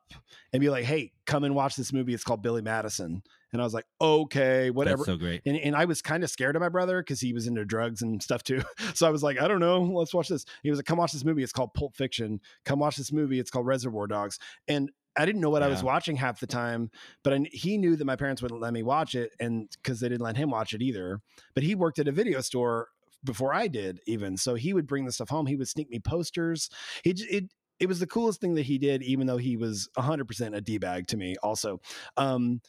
[0.52, 3.64] and be like hey come and watch this movie it's called billy madison and i
[3.64, 5.42] was like okay whatever That's so great.
[5.46, 8.02] and, and I was kind of scared of my brother because he was into drugs
[8.02, 8.62] and stuff too.
[8.94, 10.44] So I was like, I don't know, let's watch this.
[10.62, 11.42] He was like, come watch this movie.
[11.42, 12.40] It's called Pulp Fiction.
[12.64, 13.38] Come watch this movie.
[13.38, 14.38] It's called Reservoir Dogs.
[14.68, 16.90] And I didn't know what I was watching half the time,
[17.22, 20.08] but I, he knew that my parents wouldn't let me watch it, and because they
[20.08, 21.20] didn't let him watch it either.
[21.54, 22.88] But he worked at a video store
[23.24, 24.36] before I did, even.
[24.36, 25.46] So he would bring the stuff home.
[25.46, 26.70] He would sneak me posters.
[27.04, 27.44] He it
[27.78, 30.78] it was the coolest thing that he did, even though he was 100% a d
[30.78, 31.34] bag to me.
[31.42, 31.80] Also,
[32.16, 32.60] um,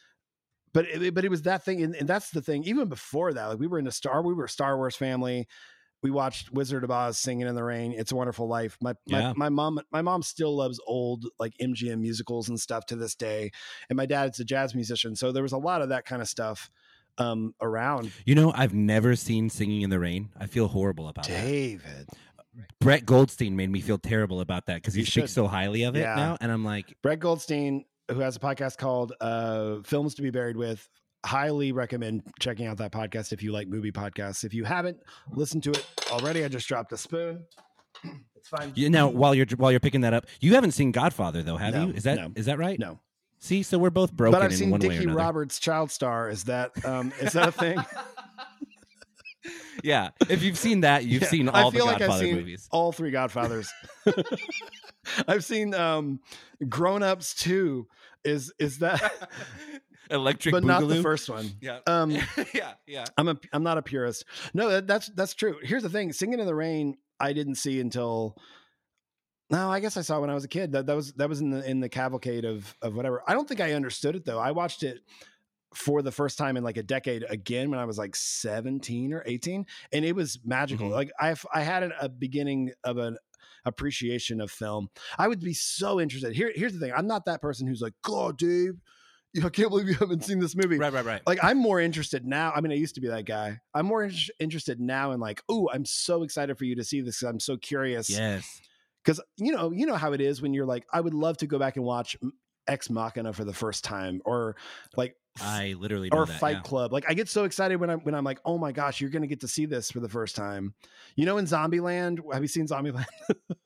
[0.74, 2.64] but it, but it was that thing, and, and that's the thing.
[2.64, 5.48] Even before that, like we were in a Star, we were a Star Wars family.
[6.04, 8.78] We watched Wizard of Oz, Singing in the Rain, It's a Wonderful Life.
[8.82, 9.30] My Yeah.
[9.38, 13.16] my, my mom my mom still loves old like MGM musicals and stuff to this
[13.16, 13.52] day,
[13.90, 16.28] and my dad's a jazz musician, so there was a lot of that kind of
[16.28, 16.70] stuff
[17.18, 18.12] um, around.
[18.26, 20.30] You know, I've never seen Singing in the Rain.
[20.40, 21.42] I feel horrible about that.
[21.46, 22.10] David,
[22.82, 25.96] Brett Goldstein made me feel terrible about that because he You speaks so highly of
[25.96, 26.16] it Yeah.
[26.16, 30.32] now, and I'm like, Brett Goldstein, who has a podcast called uh, Films to Be
[30.32, 30.88] Buried With,
[31.26, 34.44] highly recommend checking out that podcast if you like movie podcasts.
[34.44, 34.98] If you haven't
[35.32, 37.46] listened to it already, I just dropped a spoon.
[38.36, 38.74] It's fine.
[38.76, 41.74] you know, while you're while you're picking that up, you haven't seen Godfather though, have
[41.74, 41.94] No, you?
[41.94, 42.52] Is that is no.
[42.52, 42.78] that right?
[42.78, 43.00] No,
[43.40, 45.08] See, so we're both broken but I've seen one way or Dickie.
[45.08, 46.28] Roberts' Child Star.
[46.30, 47.78] Is that um, is that a thing?
[49.82, 52.36] Yeah, if you've seen that, you've Yeah, seen all the feel like Godfather I've seen
[52.36, 52.68] movies.
[52.72, 53.72] all three Godfathers.
[55.28, 56.20] I've seen um,
[56.70, 57.88] Grown Ups too.
[58.26, 59.30] Is is that?
[60.10, 61.50] Electric but not the first one.
[61.62, 62.12] Yeah, Um,
[62.54, 63.06] yeah, yeah.
[63.18, 64.26] I'm a I'm not a purist.
[64.54, 65.58] No, that, that's that's true.
[65.62, 68.36] Here's the thing: Singing in the Rain, I didn't see until
[69.50, 70.72] No, I guess I saw when I was a kid.
[70.74, 73.24] That that was that was in the in the cavalcade of of whatever.
[73.28, 74.40] I don't think I understood it though.
[74.40, 75.00] I watched it
[75.74, 79.24] for the first time in like a decade again when I was like 17 or
[79.26, 80.90] 18 and it was magical.
[80.90, 80.92] Mhm.
[80.92, 83.18] Like I I had an, a beginning of an
[83.66, 84.90] appreciation of film.
[85.18, 86.34] I would be so interested.
[86.36, 86.94] Here here's the thing.
[86.96, 88.74] I'm not that person who's like, "God, know,
[89.44, 91.22] I can't believe you haven't seen this movie." Right, right, right.
[91.26, 92.52] like I'm more interested now.
[92.56, 93.60] I mean, I used to be that guy.
[93.74, 97.02] I'm more in- interested now in like, oh, I'm so excited for you to see
[97.02, 97.22] this.
[97.24, 98.62] I'm so curious yes.
[99.04, 101.48] because you know, you know how it is when you're like, I would love to
[101.48, 102.18] go back and watch
[102.68, 104.56] Ex Machina for the first time, or
[104.96, 106.62] like, I literally or that, Fight yeah.
[106.62, 106.94] Club.
[106.94, 109.28] Like, I get so excited when I'm when I'm like, oh my gosh, you're gonna
[109.28, 110.74] get to see this for the first time.
[111.16, 113.06] You know, in Zombieland, have you seen Zombieland?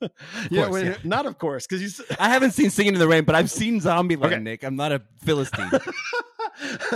[0.50, 0.96] yeah, course, when, yeah.
[1.04, 2.04] not of course, because you.
[2.18, 4.38] I haven't seen Singing in the Rain, but I've seen Zombieland, Okay.
[4.38, 4.64] Nick.
[4.64, 5.70] I'm not a Philistine.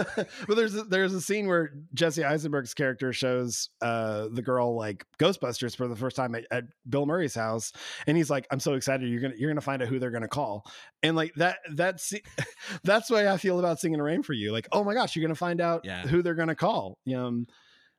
[0.47, 5.05] but there's a, there's a scene where Jesse Eisenberg's character shows uh, the girl like
[5.19, 7.73] Ghostbusters for the first time at, at Bill Murray's house,
[8.07, 9.09] and he's like, "I'm so excited!
[9.09, 10.65] You're gonna you're gonna find out who they're gonna call."
[11.03, 12.13] And like that that's
[12.85, 14.53] that's the way I feel about Singing Rain for you.
[14.53, 16.07] Like, oh my gosh, you're gonna find out Yeah.
[16.07, 16.99] who they're gonna call.
[17.15, 17.47] Um,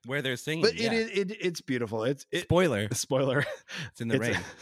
[0.06, 0.64] Where they're singing.
[0.64, 0.88] but yeah.
[0.88, 2.04] it is it, it's beautiful.
[2.04, 2.88] It's it, Spoiler.
[2.94, 3.46] spoiler.
[3.92, 4.44] It's in the It's- rain.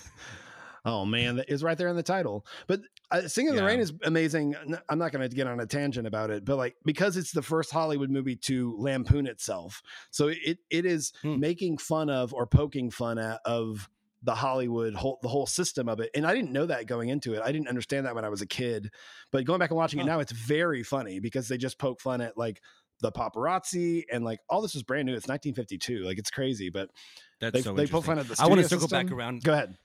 [0.83, 2.45] Oh man, that is right there in the title.
[2.67, 4.55] But uh, Singing in the Rain is amazing.
[4.89, 7.41] I'm not going to get on a tangent about it, but like because it's the
[7.41, 11.39] first Hollywood movie to lampoon itself, so it it is Hmm.
[11.39, 13.89] making fun of or poking fun at of
[14.23, 16.09] the Hollywood whole the whole system of it.
[16.15, 17.41] And I didn't know that going into it.
[17.43, 18.91] I didn't understand that when I was a kid.
[19.31, 22.21] But going back and watching it now, it's very funny because they just poke fun
[22.21, 22.61] at like
[23.01, 25.13] the paparazzi and like all this was brand new.
[25.15, 26.03] It's 1952.
[26.03, 26.89] Like it's crazy, but
[27.39, 28.35] That's they, so they poke fun at the.
[28.39, 29.43] I want to circle back around.
[29.43, 29.75] Go ahead.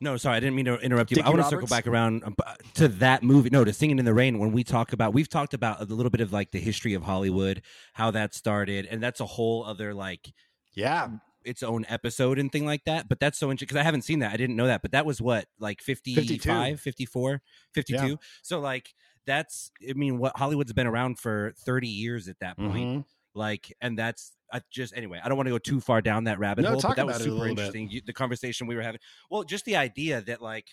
[0.00, 1.16] No, sorry, I didn't mean to interrupt you.
[1.16, 2.36] but I want to circle back around um,
[2.74, 3.50] to that movie.
[3.50, 4.38] No, to Singing in the Rain.
[4.38, 7.02] When we talk about, we've talked about a little bit of like the history of
[7.02, 7.62] Hollywood,
[7.94, 10.32] how that started, and that's a whole other like
[10.74, 11.08] Yeah,
[11.44, 13.08] its own episode and thing like that.
[13.08, 14.32] But that's so interesting because I haven't seen that.
[14.32, 14.82] I didn't know that.
[14.82, 17.42] But that was what like 55, 54,
[17.74, 18.06] 52.
[18.06, 18.14] Yeah.
[18.42, 18.94] So like
[19.26, 22.98] that's I mean what Hollywood's been around for 30 years at that point.
[23.00, 23.04] Mhm.
[23.38, 26.38] Like and that's I just anyway, I don't want to go too far down that
[26.38, 27.88] rabbit No, hole, talk but that was about it a super interesting.
[27.90, 29.00] You, the conversation we were having.
[29.30, 30.66] Well, just the idea that like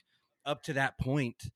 [0.45, 1.49] up to that point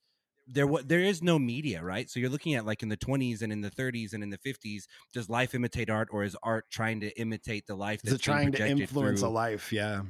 [0.52, 2.10] there was there is no media, right?
[2.10, 4.38] So you're looking at like in the 20s and in the 30s and in the
[4.40, 8.24] 50s, does life imitate art or is art trying to imitate the life Is that's
[8.24, 9.72] trying to influence a life?
[9.72, 10.02] Yeah.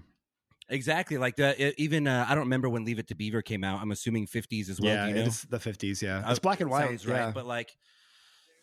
[0.70, 1.18] Exactly.
[1.18, 3.82] Like the even uh, I don't remember when Leave It to Beaver came out.
[3.82, 4.94] I'm assuming 50s as well.
[4.94, 5.24] yeah, you know?
[5.24, 6.02] it's the 50s.
[6.02, 6.20] Yeah.
[6.20, 6.88] Uh, It's black and white.
[6.88, 7.26] sounds yeah.
[7.26, 7.34] right.
[7.34, 7.76] But like,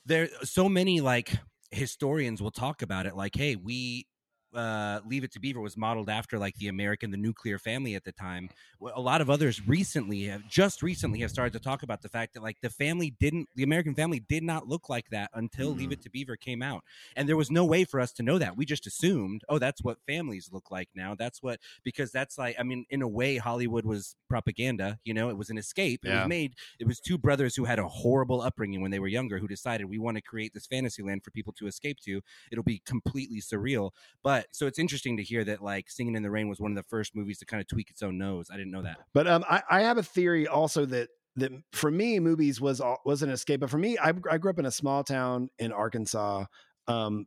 [0.06, 1.32] there so many like
[1.70, 3.16] historians will talk about it.
[3.16, 4.06] Like, hey, we
[4.54, 8.04] uh, Leave It to Beaver was modeled after like the American, the nuclear family at
[8.04, 8.48] the time.
[8.94, 12.34] A lot of others recently have just recently have started to talk about the fact
[12.34, 15.92] that like the family didn't, the American family did not look like that until Leave
[15.92, 16.82] It to Beaver came out,
[17.16, 18.56] and there was no way for us to know that.
[18.56, 21.14] We just assumed, oh, that's what families look like now.
[21.14, 24.98] That's what because that's like, I mean, in a way, Hollywood was propaganda.
[25.04, 26.00] You know, it was an escape.
[26.04, 26.20] It Yeah.
[26.22, 29.38] was made it was two brothers who had a horrible upbringing when they were younger
[29.38, 32.20] who decided we want to create this fantasy land for people to escape to.
[32.50, 33.90] It'll be completely surreal.
[34.22, 36.76] But so it's interesting to hear that like Singing in the Rain was one of
[36.76, 38.48] the first movies to kind of tweak its own nose.
[38.52, 38.98] I didn't know that.
[39.14, 43.22] But um, I, I have a theory also that that for me, movies was was
[43.22, 43.60] an escape.
[43.60, 46.46] But for me, I, I grew up in a small town in Arkansas.
[46.88, 47.26] Um,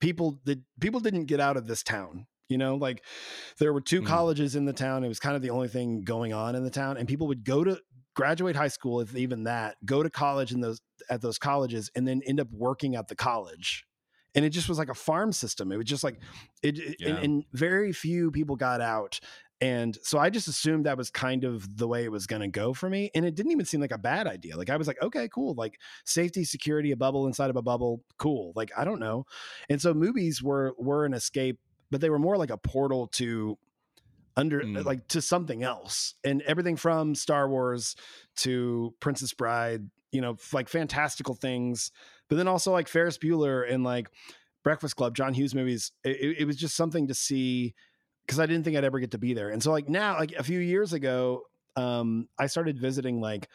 [0.00, 2.26] people did people didn't get out of this town.
[2.48, 3.02] You know, like
[3.58, 4.06] there were two Mm.
[4.06, 5.04] colleges in the town.
[5.04, 7.44] It was kind of the only thing going on in the town, and people would
[7.44, 7.80] go to
[8.14, 12.06] graduate high school, if even that, go to college in those at those colleges, and
[12.06, 13.84] then end up working at the college.
[14.34, 15.72] And it just was like a farm system.
[15.72, 16.20] It was just like
[16.62, 17.08] it, it- Yeah.
[17.10, 19.20] and, and very few people got out.
[19.60, 22.48] And so I just assumed that was kind of the way it was going to
[22.48, 23.12] go for me.
[23.14, 24.56] And it didn't even seem like a bad idea.
[24.56, 25.54] Like I was like, okay, cool.
[25.54, 28.02] Like safety, security, a bubble inside of a bubble.
[28.18, 28.52] Cool.
[28.56, 29.24] Like, I don't know.
[29.70, 31.60] And so movies were, were an escape,
[31.92, 33.56] but they were more like a portal to
[34.36, 34.84] under Mm.
[34.84, 37.94] like to something else and everything from Star Wars
[38.36, 41.92] to Princess Bride, you know, like fantastical things,
[42.32, 44.08] but then also like Ferris Bueller and like
[44.64, 45.92] Breakfast Club, John Hughes movies.
[46.02, 47.74] It, it- was just something to see
[48.24, 49.50] because I didn't think I'd ever get to be there.
[49.50, 51.42] And so like now, like a few years ago,
[51.76, 53.48] um, I started visiting like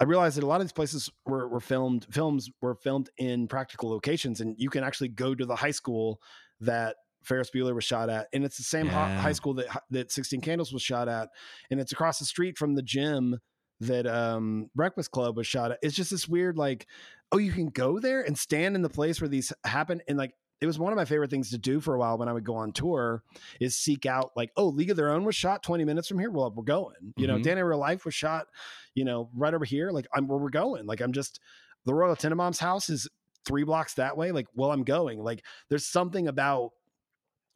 [0.00, 3.46] I realized that a lot of these places were, were filmed films were filmed in
[3.46, 6.18] practical locations, and you can actually go to the high school
[6.60, 9.20] that Ferris Bueller was shot at, and it's the same Yeah.
[9.20, 11.28] high school that that Sixteen Candles was shot at,
[11.70, 13.38] and it's across the street from the gym
[13.80, 15.78] that um Breakfast Club was shot at.
[15.82, 16.86] It's just this weird like,
[17.32, 20.34] oh, you can go there and stand in the place where these happen, and like
[20.60, 22.44] it was one of my favorite things to do for a while when I would
[22.44, 23.24] go on tour
[23.60, 26.30] is seek out like, oh, League of Their Own was shot 20 minutes from here.
[26.30, 26.94] Well, we're going.
[27.16, 27.42] You know, Mhm.
[27.42, 28.46] Dan in Real Life was shot,
[28.94, 29.90] you know, right over here.
[29.90, 30.86] Like I'm where we're going.
[30.86, 31.40] Like I'm just
[31.84, 33.08] the Royal Tenenbaums house is
[33.44, 34.30] three blocks that way.
[34.30, 35.18] Like, well, I'm going.
[35.20, 36.70] Like there's something about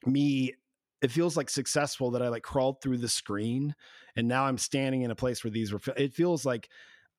[0.05, 0.55] me
[1.03, 3.75] it feels like successful that I like crawled through the screen
[4.17, 5.81] and now I'm standing in a place where these were.
[5.97, 6.69] It feels like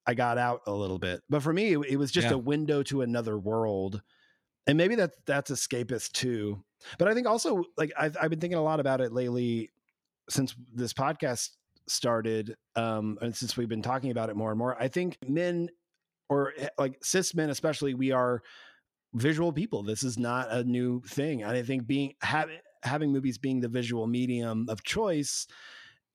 [0.08, 2.34] I got out a little bit, but for me, it, it was just Yeah.
[2.34, 4.02] a window to another world,
[4.66, 6.64] and maybe that that's escapist too.
[6.98, 9.70] But I think also like I've I've been thinking a lot about it lately
[10.30, 11.50] since this podcast
[11.88, 14.80] started, um, and since we've been talking about it more and more.
[14.80, 15.68] I think men
[16.28, 18.42] or eh, like cis men especially we are
[19.14, 23.38] visual people this is not a new thing and i think being having having movies
[23.38, 25.46] being the visual medium of choice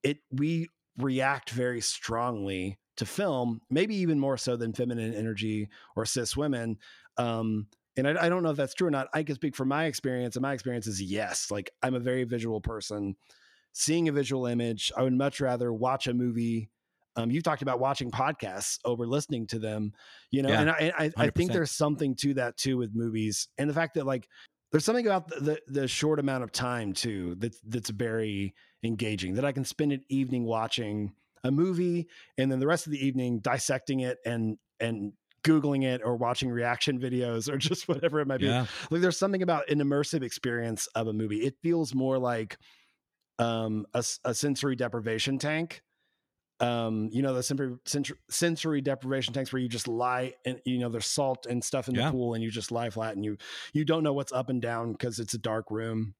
[0.04, 6.04] it we react very strongly to film maybe even more so than feminine energy or
[6.04, 6.78] cis women
[7.18, 9.06] um and I, I don't know if that's true or not.
[9.14, 12.24] I can speak from my experience and my experience is yes like i'm a very
[12.24, 13.16] visual person.
[13.76, 16.70] Seeing a visual image i would much rather watch a movie
[17.16, 19.92] um, you talked about watching podcasts over listening to them
[20.30, 23.48] you know Yeah, and I, I, I think there's something to that too with movies
[23.58, 24.28] and the fact that like
[24.70, 28.54] there's something about the, the, the short amount of time too that's that's very
[28.84, 31.12] engaging that i can spend an evening watching
[31.44, 35.12] a movie and then the rest of the evening dissecting it and and
[35.44, 38.66] googling it or watching reaction videos or just whatever it might be Yeah.
[38.90, 42.56] like there's something about an immersive experience of a movie it feels more like
[43.38, 45.82] um a, a sensory deprivation tank
[46.60, 50.78] um you know the sensory, sensory sensory deprivation tanks where you just lie and you
[50.78, 52.06] know there's salt and stuff in Yeah.
[52.06, 53.36] the pool and you just lie flat and you
[53.72, 56.14] you don't know what's up and down because it's a dark room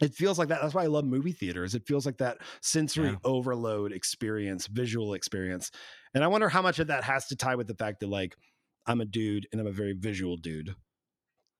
[0.00, 3.08] it feels like that that's why i love movie theaters it feels like that sensory
[3.08, 3.16] Yeah.
[3.24, 5.70] overload experience visual experience
[6.14, 8.36] and i wonder how much of that has to tie with the fact that like
[8.86, 10.66] i'm a dude and i'm a very visual dude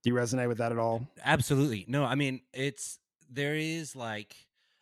[0.03, 1.85] do you resonate with that at all Absolutely.
[1.87, 2.99] No, I mean, it's
[3.31, 4.35] there is like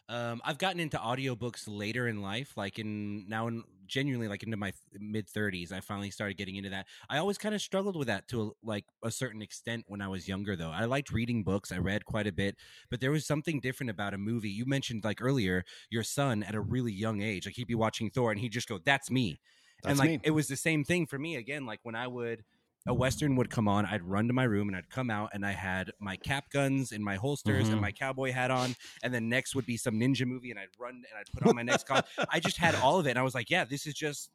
[0.08, 4.56] um I've gotten into audiobooks later in life, like in now in genuinely like into
[4.56, 5.72] my mid 30s.
[5.72, 6.86] I finally started getting into that.
[7.08, 10.08] I always kind of struggled with that to a, like a certain extent when I
[10.08, 10.70] was younger though.
[10.70, 11.72] I liked reading books.
[11.72, 12.56] I read quite a bit,
[12.90, 14.50] but there was something different about a movie.
[14.50, 17.46] You mentioned like earlier your son at a really young age.
[17.46, 19.40] Like he'd be watching Thor and he'd just go, "That's me."
[19.84, 20.20] and like me.
[20.22, 22.44] it was the same thing for me again like when i would
[22.88, 25.44] a western would come on i'd run to my room and i'd come out and
[25.46, 27.72] i had my cap guns in my holsters Mhm.
[27.72, 30.68] and my cowboy hat on and then next would be some ninja movie and i'd
[30.78, 33.18] run and i'd put on my next con i just had all of it and
[33.18, 34.30] i was like yeah this is just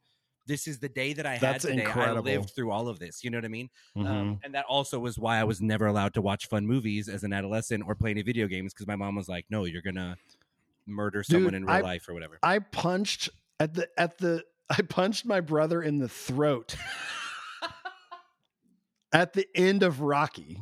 [0.46, 2.18] this is the day that i had That's today incredible.
[2.30, 4.08] i lived through all of this you know what i mean Mm-hmm.
[4.08, 7.24] um, and that also was why i was never allowed to watch fun movies as
[7.24, 10.18] an adolescent or play any video games because my mom was like no you're gonna
[10.86, 14.44] murder someone Dude, in real I- life or whatever I punched at the at the
[14.70, 16.76] I punched my brother in the throat
[19.14, 20.60] at the end of Rocky.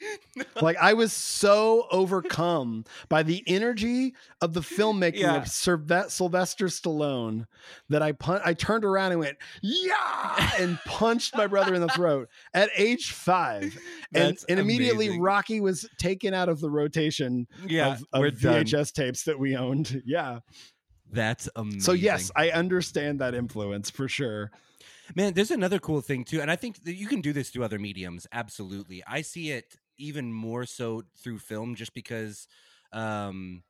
[0.62, 5.34] Like I was so overcome by the energy of the filmmaking Yeah.
[5.36, 7.46] of Sylve- Sylvester Stallone
[7.88, 11.88] that I pun- I turned around and went yeah and punched my brother in the
[11.88, 13.76] throat at age five,
[14.14, 15.22] and and immediately amazing.
[15.22, 18.64] Rocky was taken out of the rotation yeah of, of we're done.
[18.64, 20.00] VHS tapes that we owned.
[20.06, 20.38] Yeah.
[21.10, 24.52] that's amazing So yes, I understand that influence for sure.
[25.14, 27.64] Man, there's another cool thing too, and I think that you can do this through
[27.64, 28.26] other mediums.
[28.32, 32.46] Absolutely, I see it even more so through film, just because
[32.92, 33.62] um,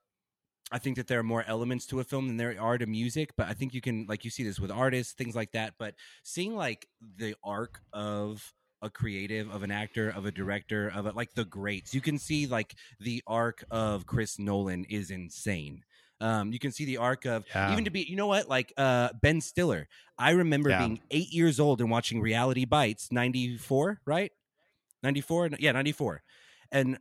[0.72, 3.32] I think that there are more elements to a film than there are to music.
[3.36, 5.74] But I think you can, like, you see this with artists, things like that.
[5.78, 11.06] But seeing like the arc of a creative, of an actor, of a director, of
[11.06, 15.84] a, like the greats, you can see like the arc of Chris Nolan is insane.
[16.20, 17.70] Um, you can see the arc of Yeah.
[17.72, 19.86] even to be, you know what, like uh, Ben Stiller.
[20.18, 20.80] I remember Yeah.
[20.80, 24.32] being eight years old and watching Reality Bites, ninety four, right?
[25.02, 26.22] Ninety four, yeah, ninety four,
[26.72, 26.98] and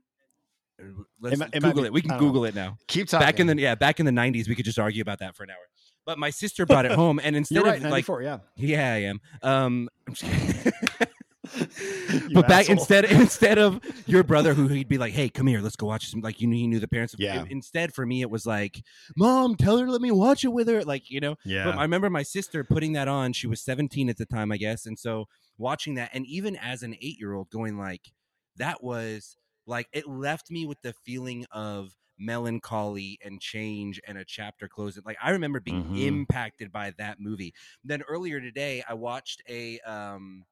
[0.79, 0.83] uh,
[1.19, 1.93] let's It mi- it Google be- it.
[1.93, 2.27] We can don't know.
[2.27, 2.77] Google it now.
[2.87, 3.25] Keep talking.
[3.25, 5.43] Back in the yeah, back in the nineties, we could just argue about that for
[5.43, 5.57] an hour.
[6.05, 8.37] But my sister brought it home, and instead right, of like, 94, yeah.
[8.55, 9.19] yeah, I am.
[9.41, 9.89] Um,
[11.59, 12.29] I'm just kidding.
[12.29, 12.73] You but back asshole.
[12.77, 16.09] instead instead of your brother who he'd be like, "Hey, come here, let's go watch
[16.09, 17.15] some." Like you knew he knew the parents.
[17.17, 17.45] Yeah.
[17.49, 18.83] Instead, for me, it was like,
[19.15, 21.35] "Mom, tell her let me watch it with her." Like you know.
[21.45, 21.65] Yeah.
[21.65, 23.33] But I remember my sister putting that on.
[23.33, 25.25] She was 17 at the time, I guess, and so
[25.57, 28.11] watching that, and even as an eight year old, going like,
[28.57, 31.89] that was like it left me with the feeling of
[32.19, 35.03] melancholy and change and a chapter closing.
[35.05, 36.01] Like I remember being Mhm.
[36.07, 37.53] impacted by that movie.
[37.83, 39.79] Then earlier today, I watched a.
[39.81, 40.45] um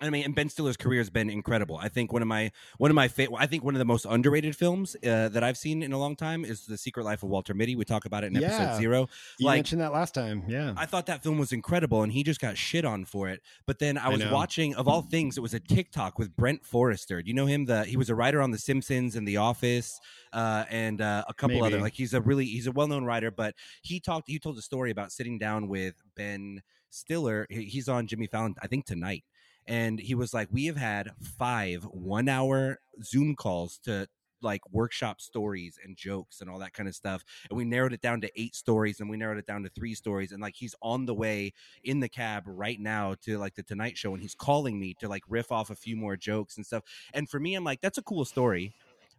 [0.00, 1.76] I mean, and Ben Stiller's career has been incredible.
[1.76, 4.06] I think one of my one of my fa- I think one of the most
[4.08, 7.30] underrated films uh, that I've seen in a long time is The Secret Life of
[7.30, 7.74] Walter Mitty.
[7.74, 8.48] We talk about it in Yeah.
[8.54, 9.08] episode zero.
[9.38, 10.44] You like mentioned that last time.
[10.46, 10.72] Yeah.
[10.76, 13.42] I thought that film was incredible, and he just got shit on for it.
[13.66, 14.32] But then I I was know.
[14.32, 17.20] watching, of all things, it was a TikTok with Brent Forrester.
[17.20, 17.64] Do you know him?
[17.64, 19.98] The he was a writer on The Simpsons and The Office,
[20.32, 21.80] uh, and uh, a couple other.
[21.80, 23.32] Like he's a really he's a well known writer.
[23.32, 24.28] But he talked.
[24.28, 27.46] He told a story about sitting down with Ben Stiller.
[27.50, 29.24] He's on Jimmy Fallon, I think tonight.
[29.68, 34.08] And he was like, "We have had five one-hour Zoom calls to
[34.42, 37.24] like workshop stories and jokes and all that kind of stuff.
[37.50, 39.94] And we narrowed it down to eight stories and we narrowed it down to three
[39.94, 40.32] stories.
[40.32, 41.52] And like he's on the way
[41.84, 45.08] in the cab right now to like the Tonight Show and he's calling me to
[45.08, 46.84] like riff off a few more jokes and stuff.
[47.14, 48.72] And for me, I'm like, that's a cool story.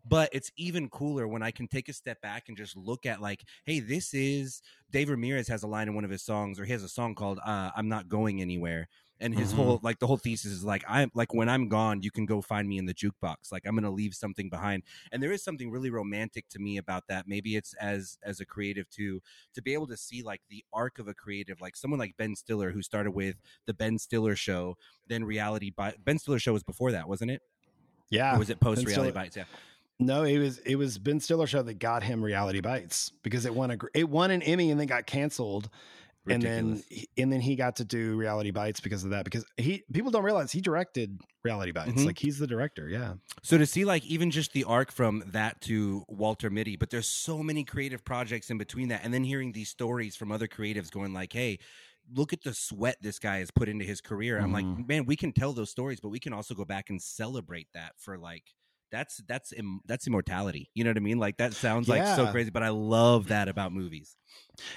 [0.07, 3.21] But it's even cooler when I can take a step back and just look at
[3.21, 6.63] like, hey, this is Dave Ramirez has a line in one of his songs, or
[6.63, 8.87] he has a song called uh, "I'm Not Going Anywhere,"
[9.21, 9.55] and his Mhm.
[9.57, 12.41] whole like the whole thesis is like i'm like when i'm gone you can go
[12.41, 15.69] find me in the jukebox like i'm gonna leave something behind and there is something
[15.71, 19.21] really romantic to me about that maybe it's as as a creative too
[19.53, 22.35] to be able to see like the arc of a creative like someone like ben
[22.35, 26.63] stiller who started with the ben stiller show then reality by ben stiller show was
[26.63, 27.41] before that wasn't it
[28.09, 28.35] Yeah.
[28.35, 29.45] or was it post reality bites yeah
[30.01, 33.53] No, it was it was Ben Stiller show that got him Reality Bites because it
[33.53, 35.69] won a it won an Emmy and then got canceled.
[36.33, 39.45] And then he- and then he got to do Reality Bites because of that because
[39.57, 42.05] he people don't realize he directed Reality Bites Mhm.
[42.05, 45.61] like he's the director yeah So to see like even just the arc from that
[45.61, 49.51] to Walter Mitty, but there's so many creative projects in between that, and then hearing
[49.53, 51.59] these stories from other creatives going like, "Hey,
[52.13, 54.87] look at the sweat this guy has put into his career." I'm like, Mhm.
[54.87, 57.93] man, we can tell those stories, but we can also go back and celebrate that
[57.99, 58.53] for like.
[58.91, 60.69] That's that's Im- that's immortality.
[60.73, 61.19] You know what I mean?
[61.19, 64.15] Like that sounds like so crazy, but I love that about movies.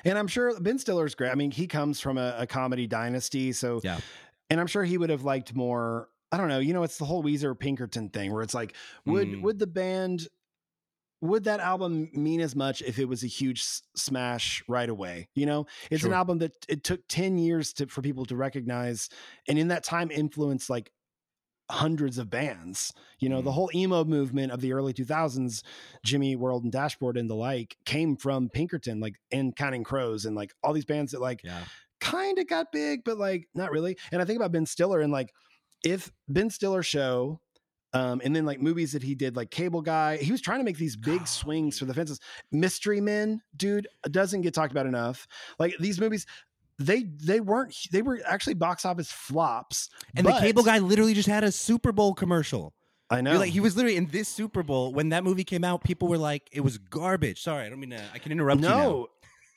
[0.04, 3.52] and I'm sure Ben Stiller's great I mean he comes from a, a comedy dynasty
[3.52, 3.98] so Yeah.
[4.50, 7.04] and I'm sure he would have liked more I don't know you know it's the
[7.04, 8.74] whole Weezer Pinkerton thing where it's like
[9.06, 9.42] would Mm.
[9.42, 10.28] would the band
[11.20, 13.62] would that album mean as much if it was a huge
[13.96, 18.02] smash right away you know it's an album that it took 10 years to for
[18.02, 19.08] people to recognize
[19.48, 20.90] and in that time influenced like
[21.72, 23.54] hundreds of bands you know the Mm.
[23.54, 25.62] whole emo movement of the early 2000s
[26.04, 30.36] jimmy world and dashboard and the like came from pinkerton like and counting crows and
[30.36, 31.64] like all these bands that like Yeah.
[32.00, 33.96] kind of got big, but like not really.
[34.10, 35.32] And I think about Ben Stiller and like
[35.84, 37.40] if Ben Stiller show,
[37.94, 40.64] um, and then like movies that he did, like Cable Guy, he was trying to
[40.64, 42.18] make these big swings for the fences.
[42.50, 45.26] Mystery Men, dude, doesn't get talked about enough.
[45.58, 46.26] Like these movies,
[46.82, 49.90] they they weren't they were actually box office flops.
[50.16, 52.74] And the cable guy literally just had a Super Bowl commercial.
[53.10, 53.32] I know.
[53.32, 55.84] You're Like he was literally in this Super Bowl when that movie came out.
[55.84, 58.02] People were like, "It was garbage." Sorry, I don't mean to.
[58.14, 58.68] I can interrupt you.
[58.68, 59.08] no,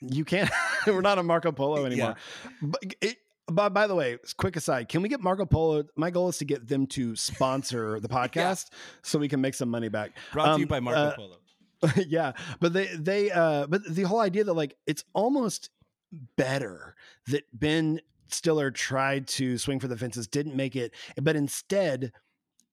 [0.02, 0.50] you, can't.
[0.86, 2.16] we're not on Marco Polo anymore.
[2.60, 3.16] But it,
[3.48, 5.84] but by the way, quick aside, can we get Marco Polo?
[5.96, 8.66] My goal is to get them to sponsor the podcast
[9.02, 10.12] so we can make some money back.
[10.32, 11.36] Brought to you Um, by Marco uh, Polo.
[12.08, 15.70] yeah, but they they uh but the whole idea that like it's almost
[16.36, 16.94] better
[17.28, 22.12] that Ben Stiller tried to swing for the fences, didn't make it, but instead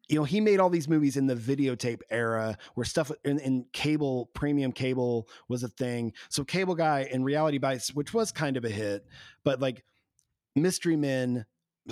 [0.09, 3.65] you know, he made all these movies in the videotape era where stuff in, in
[3.71, 6.13] cable, premium cable was a thing.
[6.29, 9.05] So Cable Guy and Reality Bites, which was kind of a hit,
[9.43, 9.83] but like
[10.55, 11.45] Mystery Men,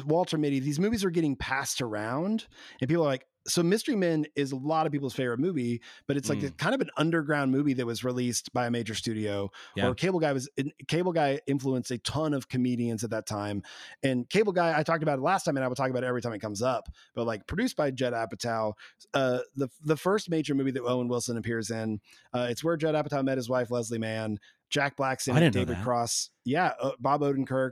[0.06, 2.47] Walter Mitty, these movies are getting passed around,
[2.80, 6.16] and people are like, so Mystery Men is a lot of people's favorite movie, but
[6.18, 6.48] it's like Mm.
[6.50, 9.50] a, kind of an underground movie that was released by a major studio.
[9.76, 9.88] Yeah.
[9.88, 10.50] Or Cable Guy was
[10.88, 13.64] Cable Guy influenced a ton of comedians at that time,
[14.04, 16.08] and Cable Guy I talked about it last time, and I will talk about it
[16.08, 16.88] every time it comes up.
[17.16, 18.74] But like produced by Judd Apatow,
[19.14, 22.00] uh, the the first major movie that Owen Wilson appears in,
[22.34, 24.38] uh, it's where Judd Apatow met his wife Leslie Mann,
[24.70, 25.78] Jack Black's in it, David.
[25.84, 27.72] Cross, yeah, uh, Bob Odenkirk.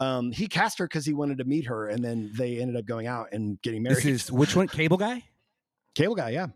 [0.00, 2.86] Um, he cast her because he wanted to meet her, and then they ended up
[2.86, 3.98] going out and getting married.
[3.98, 4.68] This is which one?
[4.68, 5.24] Cable guy.
[5.94, 6.46] Cable Guy, yeah.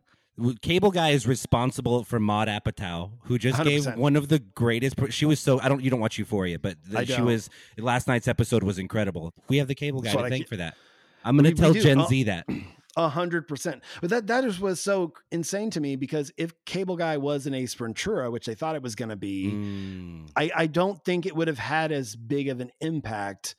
[0.62, 3.96] Cable guy is responsible for Maude Apatow, who just gave 100%.
[3.96, 4.94] one of the greatest.
[5.10, 8.28] She was so I don't you don't watch Euphoria, but the- she was last night's
[8.28, 9.34] episode was incredible.
[9.48, 10.76] We have the cable guy That's to I thank for that.
[11.24, 11.72] I'm going to tell.
[11.72, 12.06] Gen Oh.
[12.06, 12.46] Z that.
[12.96, 13.82] A hundred percent.
[14.00, 17.54] But that that is, was so insane to me because if Cable Guy was an
[17.54, 21.26] Ace Ventura, which they thought it was going to be, Mm, I, I don't think
[21.26, 23.54] it would have had as big of an impact.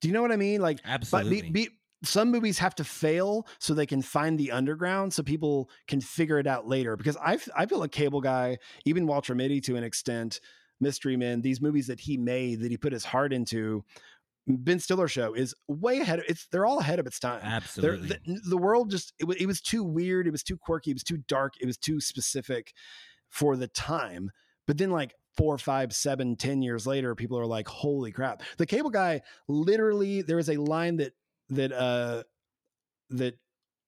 [0.00, 0.60] Do you know what I mean?
[0.60, 1.42] Like, but absolutely.
[1.42, 1.68] be, be,
[2.02, 6.38] some movies have to fail so they can find the underground, so people can figure
[6.38, 6.96] it out later.
[6.96, 10.40] Because I I feel like Cable Guy, even Walter Mitty to an extent,
[10.80, 13.84] Mystery Men, these movies that he made that he put his heart into.
[14.46, 16.18] Ben Stiller show is way ahead.
[16.18, 17.40] Of, it's they're all ahead of its time.
[17.42, 18.08] Absolutely.
[18.08, 20.94] the, the world just it, wa- it was too weird it was too quirky it
[20.94, 22.72] was too dark it was too specific
[23.28, 24.30] for the time
[24.66, 28.66] but then like four five seven ten years later people are like holy crap the
[28.66, 31.12] cable guy literally there is a line that
[31.48, 32.22] that uh
[33.10, 33.38] that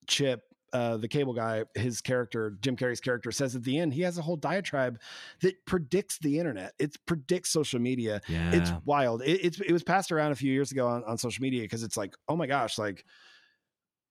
[0.06, 0.40] chip
[0.76, 4.18] uh, the cable guy, his character, Jim Carrey's character, says at the end, he has
[4.18, 5.00] a whole diatribe
[5.40, 6.74] that predicts the internet.
[6.78, 8.52] It predicts social media yeah.
[8.52, 9.22] it's wild.
[9.22, 11.82] It, it's it was passed around a few years ago on, on social media because
[11.82, 13.06] it's like, oh my gosh, like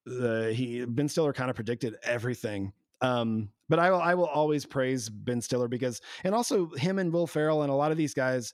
[0.06, 2.72] the he Ben Stiller kind of predicted everything.
[3.00, 7.12] Um, but I will I will always praise Ben Stiller because and also him and
[7.12, 8.52] Will Ferrell and a lot of these guys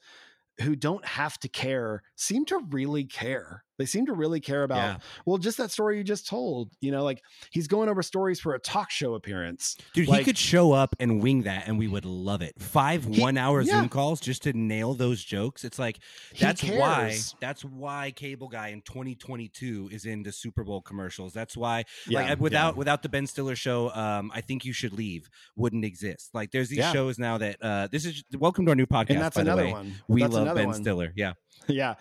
[0.60, 3.64] who don't have to care seem to really care.
[3.78, 4.96] They seem to really care about Yeah.
[5.26, 6.70] well, just that story you just told.
[6.80, 9.76] You know, like he's going over stories for a talk show appearance.
[9.94, 12.60] Dude, Like- he could show up and wing that, and we would love it.
[12.60, 13.80] Five He- one-hour yeah.
[13.80, 15.64] Zoom calls just to nail those jokes.
[15.64, 15.98] It's like
[16.38, 21.32] that's why that's why Cable Guy in 2022 is in the Super Bowl commercials.
[21.32, 24.92] That's why, Yeah, like, without without the Ben Stiller show, um, I think you should
[24.92, 26.30] leave wouldn't exist.
[26.34, 29.10] Like, there's these shows now that uh, this is welcome to our new podcast.
[29.10, 29.72] and that's by the another way.
[29.72, 29.94] one.
[30.08, 30.74] We That's love Ben one.
[30.82, 31.12] Stiller.
[31.16, 31.32] Yeah,
[31.68, 31.94] yeah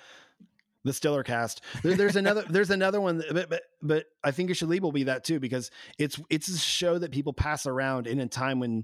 [0.84, 4.56] the stiller cast there, there's another there's another one but, but but i think you
[4.56, 5.70] should leave will be that too because
[6.00, 8.84] it's it's a show that people pass around in a time when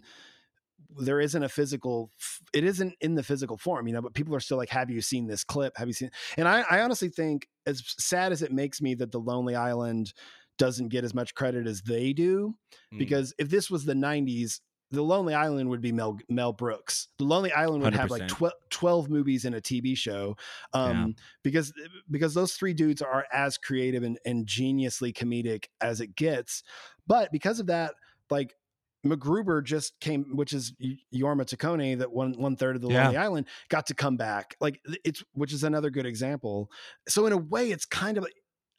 [1.00, 2.12] there isn't a physical
[2.54, 5.02] it isn't in the physical form you know but people are still like have you
[5.02, 8.52] seen this clip have you seen and i i honestly think as sad as it
[8.52, 10.14] makes me that the lonely island
[10.58, 12.56] doesn't get as much credit as they do
[12.94, 13.00] Mm.
[13.00, 14.60] because if this was the 90s
[14.92, 18.54] the lonely island would be mel mel brooks the lonely island would have like 12,
[18.70, 20.36] 12 movies in a tv show
[20.74, 21.74] um because
[22.10, 26.64] because those three dudes are as creative and, and geniusly comedic as it gets
[27.06, 27.94] but because of that
[28.30, 28.56] like
[29.06, 30.74] MacGruber just came, which is
[31.14, 33.04] Jorma Taccone, that one one third of the Yeah.
[33.04, 34.56] Lonely Island got to come back.
[34.60, 36.70] Like it's, which is another good example.
[37.08, 38.28] So in a way, it's kind of,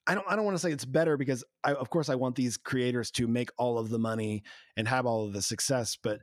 [0.09, 2.35] I don't, I don't want to say it's better because I, of course, I want
[2.35, 4.43] these creators to make all of the money
[4.77, 6.21] and have all of the success, but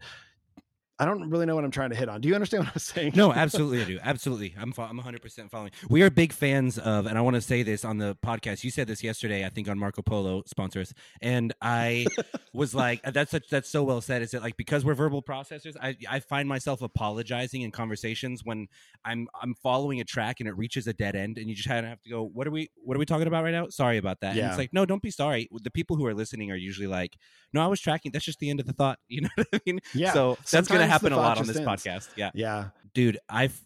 [0.97, 2.21] I don't really know what I'm trying to hit on.
[2.21, 3.13] Do you understand what I'm saying?
[3.15, 3.99] No, absolutely, I do.
[4.01, 5.71] Absolutely, I'm I'm 100 percent following.
[5.89, 8.63] We are big fans of, and I want to say this on the podcast.
[8.63, 12.07] You said this yesterday, I think, on Marco Polo sponsors, and I
[12.53, 15.21] was like, uh, "That's such that's so well said." Is it like because we're verbal
[15.21, 15.75] processors?
[15.81, 18.67] I I find myself apologizing in conversations when
[19.03, 21.85] I'm I'm following a track and it reaches a dead end, and you just kind
[21.85, 23.97] of have to go, "What are we What are we talking about right now?" Sorry
[23.97, 24.37] about that.
[24.37, 25.49] And it's like, no, don't be sorry.
[25.51, 27.17] The people who are listening are usually like,
[27.51, 28.13] "No, I was tracking.
[28.13, 29.79] That's just the end of the thought." You know what I mean?
[29.93, 30.11] Yeah.
[30.11, 32.09] So that's going to the happen a lot on this podcast.
[32.15, 32.31] Yeah.
[32.33, 32.69] Yeah.
[32.93, 33.59] dude i've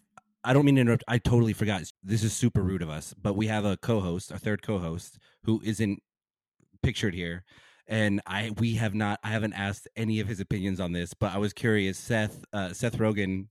[0.44, 1.82] i don't mean to interrupt i totally forgot.
[2.02, 5.60] This is super rude of us but we have a co-host a third co-host who
[5.64, 6.02] isn't
[6.82, 7.44] pictured here.
[7.86, 11.32] And i we have not i haven't asked any of his opinions on this but
[11.34, 11.98] i was curious.
[11.98, 13.48] Seth uh seth rogen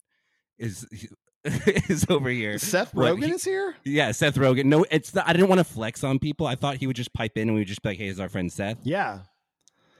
[0.57, 0.88] is
[1.45, 2.57] is over here.
[2.59, 3.74] Seth Rogen he- is here.
[3.86, 4.65] yeah seth rogen.
[4.65, 6.45] No it's not, i didn't want to flex on people.
[6.47, 8.20] I thought he would just pipe in and we would just be like hey is
[8.20, 8.78] our friend seth?
[8.84, 9.20] Yeah.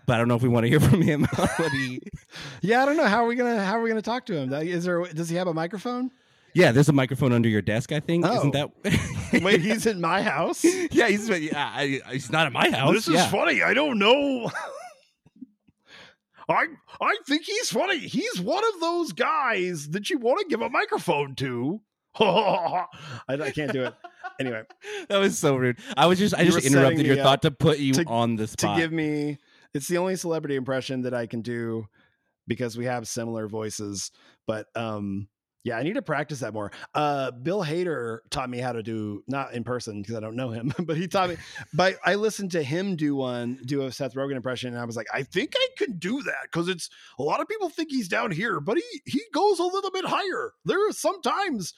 [0.10, 1.28] But i don't know if we want to hear from him
[1.72, 2.02] he
[2.62, 2.82] Yeah.
[2.82, 3.06] I don't know.
[3.06, 4.52] How are we going to, how are we to talk to him?
[4.54, 6.12] Is there, does he have a microphone?
[6.56, 8.36] yeah there's a microphone under your desk i think Oh.
[8.38, 8.72] isn't that
[9.44, 10.66] Wait, he's in my house?
[10.92, 12.94] Yeah, he's yeah, I, he's not at my house.
[12.96, 13.30] This is yeah.
[13.30, 13.62] funny.
[13.62, 14.50] I don't know.
[16.50, 16.66] I
[17.00, 18.00] I think he's funny.
[18.00, 21.80] He's one of those guys that you want to give a microphone to.
[22.20, 22.86] I,
[23.30, 23.94] I can't do it.
[24.40, 24.64] Anyway,
[25.10, 25.78] That was so rude.
[25.96, 28.48] I was just I You just interrupted your thought to put you to- on the
[28.48, 29.38] spot to give me,
[29.74, 31.88] it's the only celebrity impression that I can do
[32.48, 34.12] because we have similar voices.
[34.48, 35.28] But um,
[35.64, 36.72] yeah, I need to practice that more.
[36.96, 40.50] Uh, Bill Hader taught me how to do not in person because I don't know
[40.50, 41.38] him, but he taught me.
[41.74, 44.96] but I listened to him do one, do a Seth Rogen impression, and I was
[44.96, 46.90] like, I think I can do that because it's
[47.20, 50.06] a lot of people think he's down here, but he he goes a little bit
[50.06, 50.54] higher.
[50.66, 51.74] There are sometimes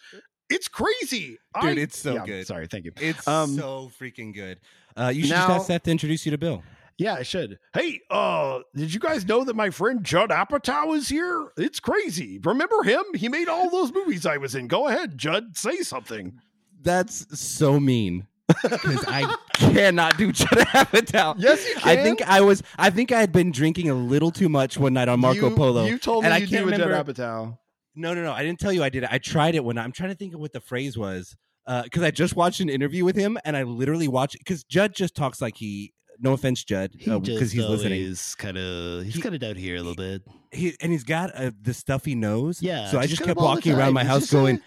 [0.50, 2.48] it's crazy, Dude, I- it's so yeah, good.
[2.48, 2.92] Sorry, thank you.
[2.98, 4.60] it's Um, so freaking good.
[4.96, 6.62] Uh, you should now- just ask Seth to introduce you to Bill.
[7.02, 7.58] Yeah, I should.
[7.74, 11.52] Hey, uh, did you guys know that my friend Judd Apatow is here?
[11.58, 12.38] It's crazy.
[12.44, 13.04] Remember him?
[13.16, 14.68] He made all those movies I was in.
[14.68, 15.58] Go ahead, Judd.
[15.58, 16.40] Say something.
[16.80, 18.28] That's so mean.
[18.62, 21.34] Because I cannot do Judd Apatow.
[21.40, 22.62] Yes, you I think I was.
[22.78, 25.56] I think I had been drinking a little too much one night on Marco you,
[25.56, 25.86] Polo.
[25.86, 27.58] You told me and I you can't do Judd Apatow.
[27.96, 28.32] No, no, no.
[28.32, 29.10] I didn't tell you I did it.
[29.12, 31.36] I tried it when I'm trying to think of what the phrase was.
[31.66, 35.16] Because I just watched an interview with him and I literally watched because Judd just
[35.16, 35.94] talks like he.
[36.22, 38.16] No offense, Judd, because he's listening.
[38.38, 40.22] kind of he's He- kind of down here a little bit.
[40.52, 42.62] He and he's got uh, the stuffy nose.
[42.62, 44.62] Yeah, So I just just kind of kept walking around my He's house uh, going.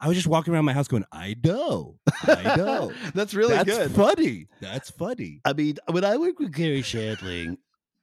[0.00, 2.92] I was just walking around my house going, I know, I know.
[3.14, 3.90] That's really That's good.
[3.92, 4.48] funny.
[4.60, 5.40] That's funny.
[5.44, 7.56] I mean, when I worked with Garry Shandling,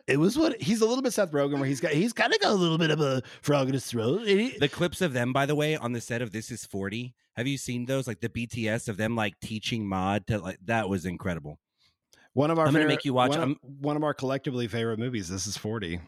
[0.07, 2.39] it was what He's a little bit Seth Rogen, where he's got he's kind of
[2.39, 4.25] got a little bit of a frog in his throat.
[4.27, 7.13] he- The clips of them, by the way, on the set of This Is Forty.
[7.35, 8.07] Have you seen those?
[8.07, 11.59] Like the BTS of them, like teaching Maude to like that was incredible.
[12.33, 12.67] One of our.
[12.67, 15.29] I'm gonna make you watch- one, of- one of our collectively favorite movies.
[15.29, 15.99] This is forty.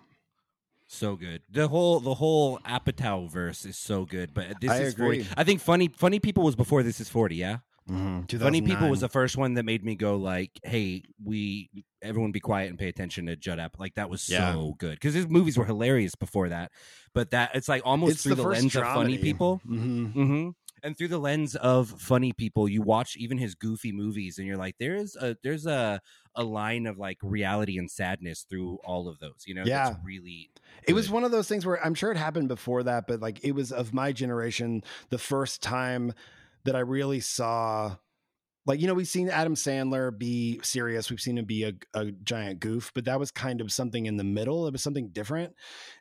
[0.87, 1.41] So good.
[1.49, 4.33] The whole the whole Apatow verse is so good.
[4.33, 5.25] But this I is forty.
[5.35, 7.35] I think funny funny people was before This Is Forty.
[7.37, 7.57] Yeah.
[7.89, 8.37] Mm-hmm.
[8.37, 11.69] Funny People was the first one that made me go like, "Hey, we
[12.01, 14.53] everyone be quiet and pay attention to Judd App." Like that was Yeah.
[14.53, 16.71] so good because his movies were hilarious before that,
[17.13, 19.21] but that it's like almost It's through the the, lens of funny dramedy.
[19.21, 19.61] people.
[19.65, 20.49] hmm hmm
[20.83, 24.57] And through the lens of funny people, you watch even his goofy movies, and you're
[24.57, 26.01] like, "There's a there's a
[26.35, 29.91] a line of like reality and sadness through all of those." You know, Yeah.
[29.91, 30.51] that's really.
[30.85, 33.39] It was one of those things where I'm sure it happened before that, but like
[33.43, 36.13] it was of my generation the first time
[36.65, 37.95] that I really saw
[38.65, 42.11] like you know we've seen Adam Sandler be serious, we've seen him be a, a
[42.11, 44.67] giant goof, but that was kind of something in the middle.
[44.67, 45.53] It was something different,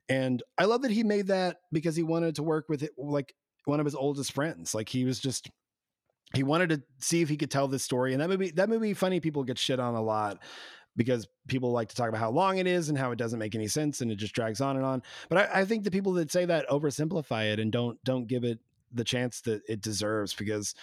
[0.09, 3.35] and I love that he made that because he wanted to work with it like
[3.65, 4.75] one of his oldest friends.
[4.75, 5.51] Like he was just
[6.35, 8.95] he wanted to see if he could tell this story, and that movie that movie
[8.95, 10.39] funny people get shit on a lot
[10.97, 13.55] because people like to talk about how long it is and how it doesn't make
[13.55, 15.03] any sense and it just drags on and on.
[15.31, 18.45] But I, I think the people that say that oversimplify it and don't don't give
[18.45, 18.59] it
[18.93, 20.75] the chance that it deserves because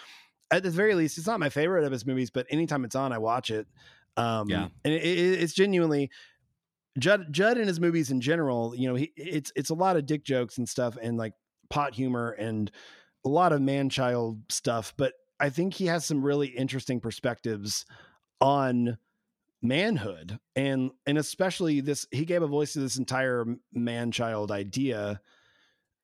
[0.51, 3.13] at the very least, it's not my favorite of his movies, but anytime it's on,
[3.13, 3.67] I watch it.
[4.17, 4.67] Um, Yeah.
[4.83, 6.09] and it, it, it's genuinely
[6.97, 7.27] Judd.
[7.31, 10.23] Judd in his movies in general, you know, he it's it's a lot of dick
[10.23, 11.33] jokes and stuff, and like
[11.69, 12.71] pot humor and
[13.25, 14.93] a lot of man child stuff.
[14.97, 17.85] But I think he has some really interesting perspectives
[18.41, 18.97] on
[19.61, 23.43] manhood and and especially this he gave a voice to this entire
[23.73, 25.19] man child idea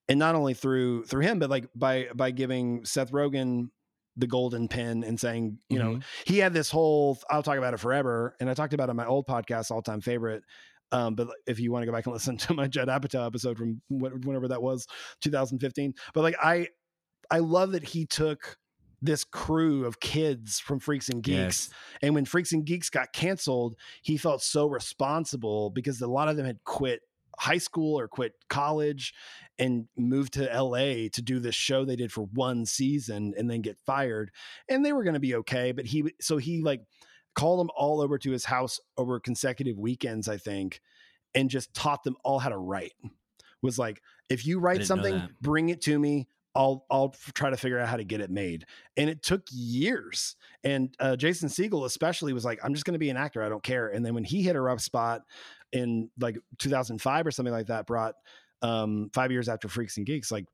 [0.09, 3.69] and not only through through him but like by by giving Seth Rogen
[4.17, 6.03] the golden pen and saying you know Mhm.
[6.25, 8.97] he had this whole I'll talk about it forever and I talked about it on
[8.97, 10.43] my old podcast all time favorite
[10.91, 13.57] um, but if you want to go back and listen to my Judd Apatow episode
[13.57, 14.87] from wh- whenever that was
[15.21, 16.67] 2015 but like I
[17.31, 18.57] I love that he took
[19.01, 21.69] this crew of kids from Freaks and Geeks Yes.
[22.01, 26.37] and when Freaks and Geeks got canceled, he felt so responsible because a lot of
[26.37, 27.01] them had quit
[27.37, 29.13] high school or quit college
[29.59, 33.61] and moved to LA to do this show they did for one season and then
[33.61, 34.31] get fired.
[34.69, 35.73] And they were going to be okay.
[35.73, 36.81] But he, so he like
[37.35, 40.81] called them all over to his house over consecutive weekends, I think,
[41.33, 42.93] and just taught them all how to write.
[43.61, 46.27] Was like, if you write something, bring it to me.
[46.55, 48.65] I'll I'll try to figure out how to get it made.
[48.95, 50.35] And it took years.
[50.63, 53.43] And uh, Jason Segel especially was like, I'm just going to be an actor.
[53.43, 53.89] I don't care.
[53.89, 55.23] And then when he hit a rough spot
[55.73, 58.15] in like 2005 or something like that, brought
[58.61, 60.45] um, five years after Freaks and Geeks, like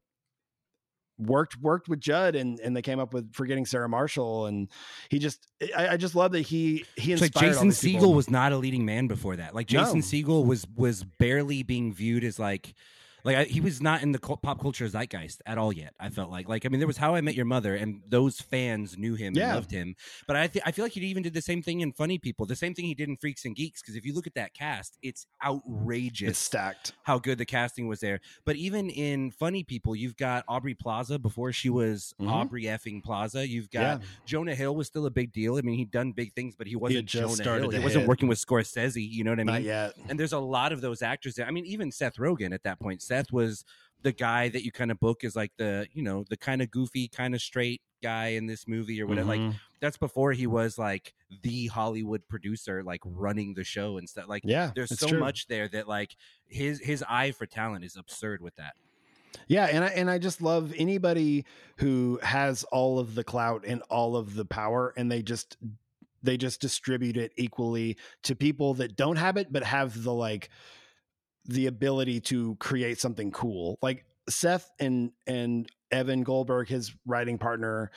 [1.18, 4.48] worked worked with Judd and and they came up with Forgetting Sarah Marshall.
[4.48, 4.70] And
[5.10, 8.30] he just I, I just love that he he like inspired all Jason Segel was
[8.30, 9.54] not a leading man before that.
[9.56, 10.06] Like Jason No.
[10.06, 12.74] Segel was was barely being viewed as like
[13.24, 15.94] like I, he was not in the cul- pop culture zeitgeist at all yet.
[16.00, 18.42] I felt like like I mean there was How I Met Your Mother and those
[18.42, 19.46] fans knew him Yeah.
[19.48, 19.96] and loved him.
[20.28, 22.46] But I th- I feel like he even did the same thing in Funny People,
[22.46, 23.82] the same thing he did in Freaks and Geeks.
[23.82, 26.94] Because if you look at that cast, it's outrageous it's stacked.
[27.04, 28.20] how good the casting was there.
[28.46, 32.30] But even in Funny People, you've got Aubrey Plaza before she was Mhm.
[32.30, 33.48] Aubrey effing Plaza.
[33.48, 34.08] You've got Yeah.
[34.26, 35.58] Jonah Hill was still a big deal.
[35.58, 37.70] I mean, he'd done big things, but he wasn't just Jonah Hill.
[37.72, 39.02] He wasn't working with Scorsese.
[39.10, 39.56] You know what I mean?
[39.56, 39.94] Not yet.
[40.10, 41.46] And there's a lot of those actors there.
[41.48, 43.02] I mean, even Seth Rogen at that point.
[43.12, 43.66] Seth was
[44.04, 46.72] the guy that you kind of book as like the you know the kind of
[46.72, 49.28] goofy, kind of straight guy in this movie or whatever.
[49.28, 49.56] Like Mhm.
[49.80, 54.28] that's before he was like the Hollywood producer, like running the show and stuff.
[54.28, 55.20] Like yeah, there's so true.
[55.20, 56.16] much there that like
[56.48, 58.74] his his eye for talent is absurd with that.
[59.48, 61.46] Yeah, and I and I just love anybody
[61.78, 65.58] who has all of the clout and all of the power and they just
[66.24, 70.50] they just distribute it equally to people that don't have it but have the like
[71.46, 73.78] the ability to create something cool.
[73.82, 77.92] Like Seth and and Evan Goldberg, his writing partner,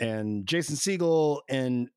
[0.00, 1.88] and Jason Segel and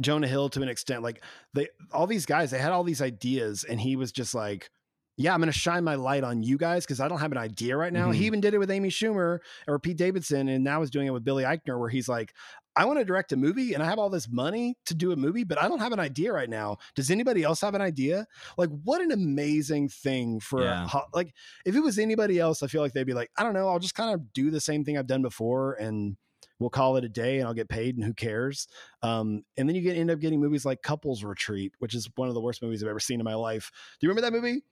[0.00, 1.02] Jonah Hill to an extent.
[1.02, 1.22] Like
[1.52, 4.70] they all these guys, they had all these ideas, and he was just like,
[5.16, 7.76] Yeah, I'm gonna shine my light on you guys because I don't have an idea
[7.76, 8.08] right now.
[8.10, 8.14] Mhm.
[8.14, 11.10] He even did it with Amy Schumer or Pete Davidson, and now is doing it
[11.12, 12.32] with Billy Eichner, where he's like,
[12.76, 15.16] I want to direct a movie and I have all this money to do a
[15.16, 16.78] movie, but I don't have an idea right now.
[16.94, 18.26] Does anybody else have an idea?
[18.58, 20.86] Like, what an amazing thing for Yeah.
[20.88, 23.54] ho- like if it was anybody else, I feel like they'd be like, I don't
[23.54, 26.16] know, I'll just kind of do the same thing I've done before and
[26.58, 28.68] we'll call it a day and I'll get paid and who cares?
[29.02, 32.28] Um, and then you get end up getting movies like Couples Retreat, which is one
[32.28, 33.70] of the worst movies I've ever seen in my life.
[34.00, 34.62] Do you remember that movie?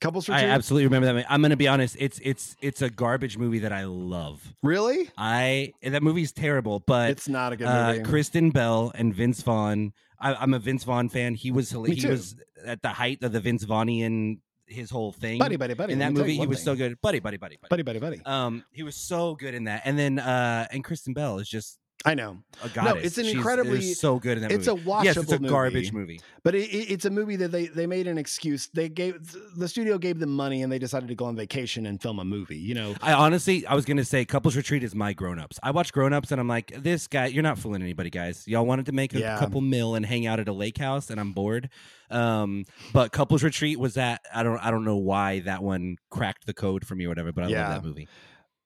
[0.00, 0.50] Couples I Retreat?
[0.50, 1.14] absolutely remember that.
[1.14, 1.26] movie.
[1.28, 1.96] I'm going to be honest.
[1.98, 4.54] It's it's it's a garbage movie that I love.
[4.62, 5.10] really?
[5.16, 8.04] I that movie's terrible, but It's not a good uh, movie.
[8.04, 9.92] Kristen Bell and Vince Vaughn.
[10.20, 11.34] I, I'm a Vince Vaughn fan.
[11.34, 12.08] He was Me he too.
[12.10, 14.38] was at the height of the Vince Vaughnian
[14.68, 15.38] his whole thing.
[15.38, 15.92] buddy, buddy, buddy.
[15.92, 16.64] in let that me tell movie, you he one was thing.
[16.64, 17.00] so good.
[17.00, 17.68] Buddy, buddy, buddy, buddy.
[17.70, 18.20] Buddy, buddy, buddy.
[18.26, 19.82] Um, he was so good in that.
[19.84, 22.38] And then uh, and Kristen Bell is just I know.
[22.62, 23.04] a goddess.
[23.04, 24.80] it's an She's- incredibly- is so good in that It's movie.
[24.80, 25.48] a watchable yes, it's a movie.
[25.52, 26.20] garbage movie.
[26.44, 28.68] But it, it, it's a movie that they they made an excuse.
[28.68, 32.00] They gave the studio gave them money and they decided to go on vacation and
[32.00, 32.56] film a movie.
[32.56, 35.58] You know, I honestly, I was gonna say, Couples Retreat is my Grown Ups.
[35.64, 38.46] I watch Grown Ups, and I'm like, this guy, you're not fooling anybody, guys.
[38.46, 39.38] Y'all wanted to make a Yeah.
[39.40, 41.68] couple mil and hang out at a lake house, and I'm bored.
[42.08, 44.20] Um, but Couples Retreat was that.
[44.32, 47.32] I don't, I don't know why that one cracked the code for me or whatever.
[47.32, 47.68] But I Yeah.
[47.68, 48.08] love that movie.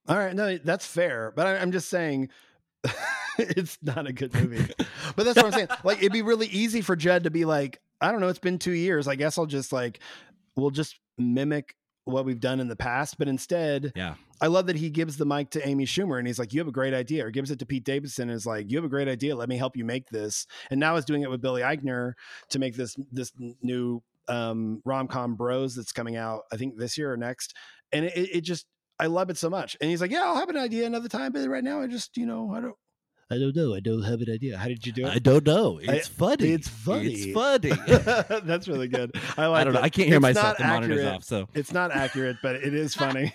[0.08, 1.32] all right, no, that's fair.
[1.34, 2.28] But I, I'm just saying.
[3.38, 4.72] it's not a good movie,
[5.16, 5.68] but that's what I'm saying.
[5.84, 8.58] Like, it'd be really easy for Judd to be like, I don't know, it's been
[8.58, 9.06] two years.
[9.08, 10.00] I guess I'll just like,
[10.56, 11.74] we'll just mimic
[12.04, 14.14] what we've done in the past, but instead, Yeah.
[14.42, 16.66] I love that he gives the mic to Amy Schumer and he's like, "You have
[16.66, 18.88] a great idea," or gives it to Pete Davidson and is like, "You have a
[18.88, 19.36] great idea.
[19.36, 22.14] Let me help you make this." And now is doing it with Billy Eichner
[22.48, 26.96] to make this this new um, rom com Bros that's coming out, I think this
[26.96, 27.54] year or next.
[27.92, 28.64] And it, it just,
[29.00, 29.76] I love it so much.
[29.80, 32.16] And he's like, "Yeah, I'll have an idea another time, but right now, I just,
[32.16, 32.74] you know, I don't."
[33.32, 33.74] I don't know.
[33.74, 34.58] I don't have an idea.
[34.58, 35.10] How did you do it?
[35.14, 35.78] I don't know.
[35.80, 36.48] It's funny.
[36.50, 37.12] It's funny.
[37.12, 37.70] It's funny.
[38.44, 39.12] That's really good.
[39.38, 39.60] I like.
[39.60, 39.80] I don't know.
[39.80, 40.46] I can't hear It's myself.
[40.46, 41.22] not The monitor's off.
[41.24, 43.32] So It's not accurate, but it is funny.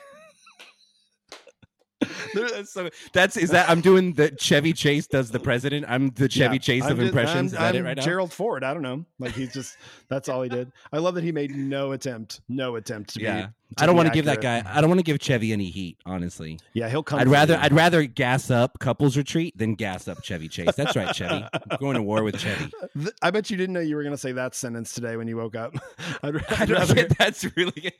[2.51, 5.85] that's, so that's is that I'm doing the Chevy Chase does the president.
[5.87, 6.59] I'm the Chevy Yeah.
[6.59, 7.35] Chase I'm of just- impressions.
[7.35, 8.03] I'm- is that it I'm right now?
[8.03, 8.63] Gerald Ford.
[8.63, 9.05] I don't know.
[9.19, 9.77] Like he's just
[10.09, 10.71] that's all he did.
[10.91, 13.47] I love that he made no attempt, no attempt to yeah.
[13.47, 13.53] be.
[13.77, 14.63] I don't want to give that guy.
[14.65, 15.97] I don't want to give Chevy any heat.
[16.05, 17.19] Honestly, Yeah, he'll come.
[17.19, 17.57] I'd rather.
[17.59, 20.75] I'd rather gas up couples retreat than gas up Chevy Chase.
[20.75, 21.45] That's right, Chevy.
[21.53, 22.71] I'm going to war with Chevy.
[23.21, 25.37] I bet you didn't know you were going to say that sentence today when you
[25.37, 25.73] woke up.
[26.23, 27.91] I'd, I'd rather that's really.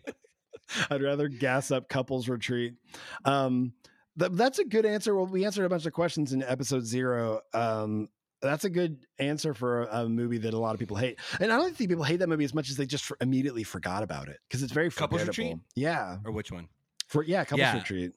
[0.89, 2.75] I'd rather gas up couples retreat.
[3.25, 3.73] Um,
[4.20, 5.16] th- that's a good answer.
[5.16, 7.41] Well, we answered a bunch of questions in episode zero.
[7.53, 8.09] Um,
[8.41, 11.51] that's a good answer for a, a movie that a lot of people hate, and
[11.51, 14.03] I don't think people hate that movie as much as they just for, immediately forgot
[14.03, 15.49] about it because it's very Couples forgettable.
[15.49, 15.63] Retreat?
[15.76, 16.68] Yeah, Or which one?
[17.07, 17.78] for yeah, couples Yeah.
[17.78, 18.11] retreat.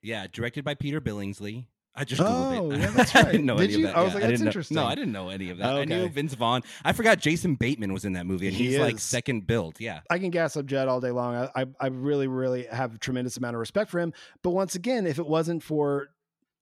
[0.00, 1.66] Yeah, directed by Peter Billingsley.
[1.94, 2.80] I just googled Oh, it.
[2.80, 3.32] yeah, that's I right.
[3.32, 3.86] didn't know Did any you?
[3.88, 3.98] of that.
[3.98, 4.74] I was Yeah, like, that's didn't know- interesting.
[4.76, 5.72] No, I didn't know any of that.
[5.72, 6.08] Oh, I knew.
[6.08, 6.62] Vince Vaughn.
[6.84, 9.78] I forgot Jason Bateman was in that movie, and He he's like second build.
[9.78, 11.34] Yeah, I can gas up Jed all day long.
[11.54, 14.12] I, I I really really have a tremendous amount of respect for him.
[14.42, 16.08] But once again, if it wasn't for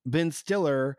[0.05, 0.97] Ben Stiller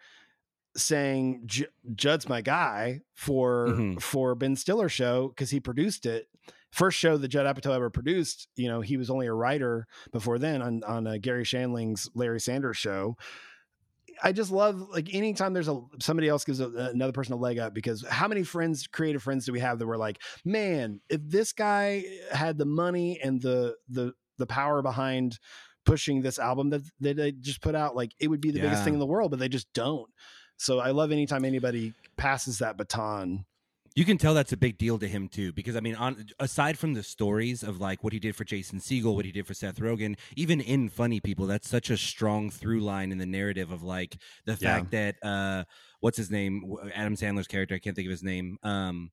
[0.78, 1.50] saying
[1.96, 4.02] Judd's my guy for Mhm.
[4.02, 6.28] for Ben Stiller show because he produced it.
[6.72, 10.40] First show that Judd Apatow ever produced, you know, he was only a writer before
[10.40, 13.18] then on on uh, Garry Shandling's Larry Sanders show.
[14.22, 17.58] I just love like anytime there's a somebody else gives a, another person a leg
[17.58, 21.22] up because how many friends, creative friends, do we have that were like, man, if
[21.24, 25.40] this guy had the money and the the the power behind
[25.86, 28.84] pushing this album that, that they just put out, like it would be the biggest
[28.84, 30.10] thing in the world, but they just don't.
[30.58, 33.46] So I love anytime anybody passes that baton.
[33.96, 36.78] You can tell that's a big deal to him too, because I mean, on aside
[36.78, 39.54] from the stories of like what he did for Jason Segel, what he did for
[39.54, 43.70] Seth Rogen, even in Funny People, that's such a strong through line in the narrative
[43.72, 44.78] of like the Yeah.
[44.80, 45.66] fact that uh,
[46.00, 49.12] what's his name, Adam Sandler's character, I can't think of his name, um,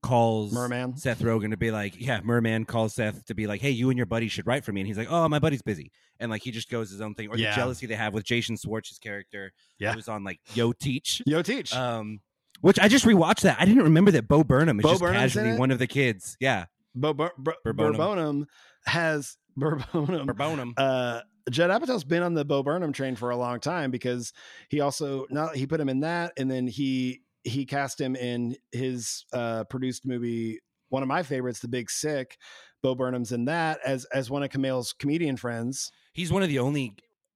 [0.00, 0.96] calls Merman?
[0.96, 3.96] Seth Rogen to be like, yeah, Merman calls Seth to be like, hey, you and
[3.96, 5.90] your buddy should write for me, and he's like, oh, my buddy's busy,
[6.20, 7.50] and like he just goes his own thing, or Yeah.
[7.50, 9.90] the jealousy they have with Jason Schwartz's character, Yeah.
[9.90, 11.20] who was on like Yo Teach.
[11.26, 11.74] Yo, teach.
[11.74, 12.20] Um,
[12.64, 13.60] which I just rewatched that.
[13.60, 16.34] I didn't remember that Bo Burnham is Bo just Burnham's casually one of the kids.
[16.40, 17.34] Yeah, Bo, Burbonum.
[17.66, 18.44] Burbonum
[18.86, 20.34] has Burbonum.
[20.34, 20.74] Burnham.
[20.78, 24.32] uh Judd Apatow's been on the Bo Burnham train for a long time because
[24.70, 28.56] he also not he put him in that and then he he cast him in
[28.72, 32.38] his uh produced movie one of my favorites The Big Sick
[32.82, 36.60] Bo Burnham's in that as as one of Kumail's comedian friends He's one of the
[36.60, 36.94] only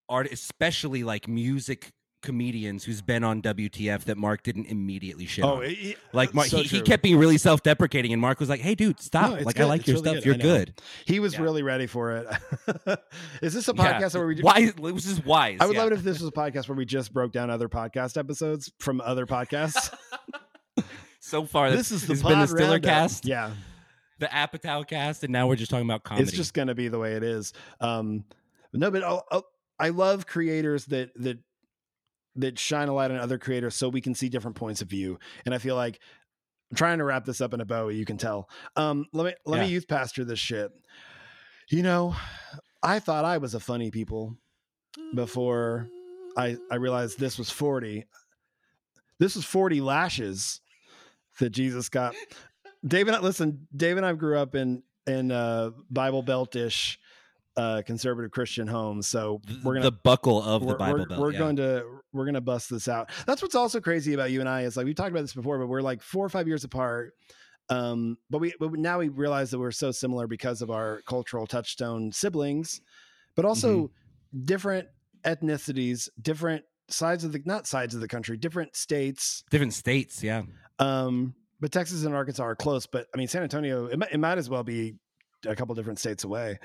[0.09, 5.63] art, especially like music comedians who's been on WTF that Mark didn't immediately shit on.
[5.65, 8.61] he- Like Mark, Oh, so he, he kept being really self-deprecating, and Mark was like,
[8.61, 9.39] "Hey, dude, stop!
[9.39, 10.25] No, like, I like It's your really stuff.
[10.25, 10.43] good.
[10.43, 11.43] You're good." he was Yeah.
[11.43, 12.27] really ready for it
[13.43, 14.01] is this a Yeah.
[14.01, 15.59] podcast where we Wise, it was just wise.
[15.61, 15.83] I would yeah.
[15.83, 18.73] love it if this was a podcast where we just broke down other podcast episodes
[18.81, 19.95] from other podcasts.
[21.21, 22.83] So far, this is the it's been the Stiller roundup.
[22.89, 23.51] cast, Yeah,
[24.19, 26.23] the Apatow cast, and now we're just talking about comedy.
[26.27, 27.53] it's just going to be the way it is.
[27.81, 28.25] Um,
[28.73, 29.45] no, but I'll, I'll,
[29.79, 31.39] I love creators that that
[32.37, 35.19] that shine a light on other creators so we can see different points of view.
[35.45, 36.01] And I feel like
[36.71, 37.89] I'm trying to wrap this up in a bow.
[37.89, 38.49] You can tell.
[38.77, 40.71] Um, let me let me youth pastor this shit.
[41.71, 42.15] You know,
[42.83, 44.37] I thought I was a funny people
[45.15, 45.89] before
[46.37, 48.05] I I realized this was forty.
[49.19, 50.61] This was forty lashes
[51.41, 52.15] that Jesus got.
[52.87, 53.67] Dave and I listen.
[53.75, 56.99] Dave and I grew up in in uh, Bible Beltish
[57.59, 61.21] uh, conservative Christian homes, so we're gonna the buckle of the Bible we're, Belt.
[61.21, 61.39] we're yeah.
[61.39, 63.11] going to we're going to bust this out.
[63.27, 65.59] That's what's also crazy about you and I is like we talked about this before,
[65.59, 67.13] but we're like four or five years apart.
[67.69, 71.47] Um, but we but now we realize that we're so similar because of our cultural
[71.47, 72.81] touchstone siblings,
[73.37, 74.45] but also Mm-hmm.
[74.45, 74.89] different
[75.25, 79.45] ethnicities, different sides of the not sides of the country, different states.
[79.51, 80.23] different states.
[80.23, 80.43] Yeah,
[80.79, 82.87] Um, but Texas and Arkansas are close.
[82.87, 84.95] But I mean, San Antonio, it, it might as well be
[85.47, 86.59] a couple different states away.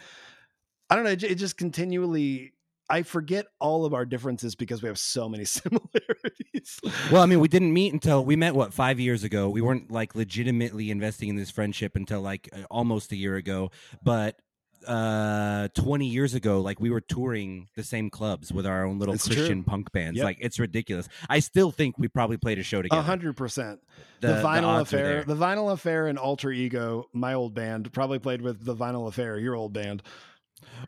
[0.90, 1.12] I don't know.
[1.12, 2.54] It, it just continually.
[2.90, 5.46] I forget all of our differences because we have so many
[6.04, 6.80] similarities.
[7.12, 9.50] Well, I mean, we didn't meet until we met what five years ago.
[9.50, 13.72] We weren't like legitimately investing in this friendship until like almost a year ago.
[14.04, 14.38] But
[14.86, 19.16] uh 20 years ago like we were touring the same clubs with our own little
[19.16, 19.38] It's true.
[19.38, 20.26] christian punk bands Yep.
[20.26, 23.80] like it's ridiculous i still think we probably played a show A together hundred percent.
[24.20, 27.94] The, The- the Vinyl odds Affair, the Vinyl Affair, and Alter Ego, my old band,
[27.94, 30.04] probably played with the Vinyl Affair, your old band.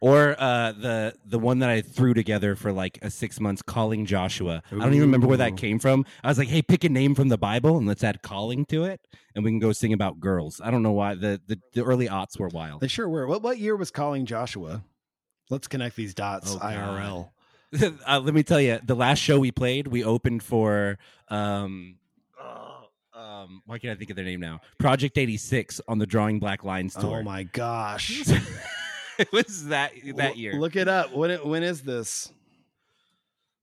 [0.01, 4.05] Or uh the the one that i threw together for like a six months calling
[4.05, 6.89] joshua i don't even remember where that came from i was like hey pick a
[6.89, 9.01] name from the bible and let's add calling to it
[9.36, 12.07] and we can go sing about girls i don't know why the the, the early
[12.07, 13.28] aughts were wild They sure were.
[13.28, 14.84] What what year was Calling Joshua?
[15.49, 16.55] Let's connect these dots.
[16.55, 16.59] Oh.
[16.59, 17.30] IRL.
[18.07, 20.97] uh, let me tell you, the last show we played, we opened for
[21.30, 21.97] um,
[22.39, 24.61] oh, um, why can't I think of their name now?
[24.80, 27.19] Project eighty six on the Drawing Black Lines tour.
[27.19, 28.23] Oh my gosh.
[29.20, 30.53] it was that that year.
[30.53, 31.13] Look it up.
[31.13, 32.32] When it, when is this?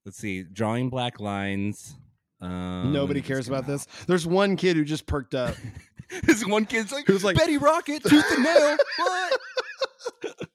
[0.05, 1.95] Let's see, Drawing Black Lines.
[2.41, 3.67] Um, Nobody cares about out?
[3.67, 3.87] this.
[4.05, 5.55] There's one kid who just perked up.
[6.23, 8.77] this one kid's like, Who's like- Betty Rocket, Tooth and Nail.
[8.97, 9.39] What?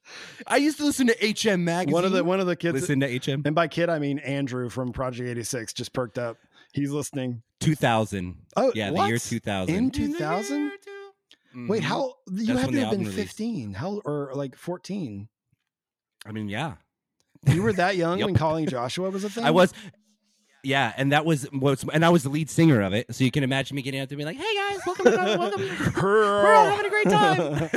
[0.47, 1.93] I used to listen to HM magazine.
[1.95, 3.43] one of the one of the kids listen to HM.
[3.45, 6.37] and by kid I mean Andrew from Project 86 just perked up.
[6.73, 7.43] He's listening.
[7.61, 8.37] Two thousand.
[8.57, 9.03] Oh, Yeah, what?
[9.05, 9.75] the year two thousand.
[9.75, 10.73] In 2000?
[11.55, 11.87] Wait, Mhm.
[11.87, 13.17] how you That's had to have been released.
[13.17, 13.75] 15.
[13.75, 15.29] How or like 14.
[16.27, 16.75] I mean, yeah.
[17.47, 19.45] You were that young when calling Joshua was a thing?
[19.45, 19.73] I was.
[20.65, 23.31] Yeah, and that was what's and I was the lead singer of it, so you
[23.31, 25.63] can imagine me getting out there being like, "Hey guys, welcome, to, welcome,
[26.03, 27.71] we're all having a great time."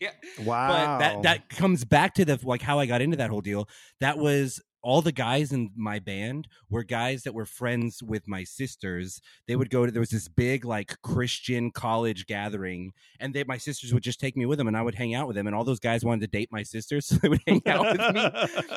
[0.00, 0.10] yeah.
[0.42, 0.68] Wow.
[0.68, 3.68] But that that comes back to the like how I got into that whole deal.
[4.00, 8.44] That was all the guys in my band were guys that were friends with my
[8.44, 9.20] sisters.
[9.46, 13.58] They would go to there was this big like Christian college gathering, and they my
[13.58, 15.46] sisters would just take me with them, and I would hang out with them.
[15.46, 18.14] And all those guys wanted to date my sisters, so they would hang out with
[18.14, 18.30] me.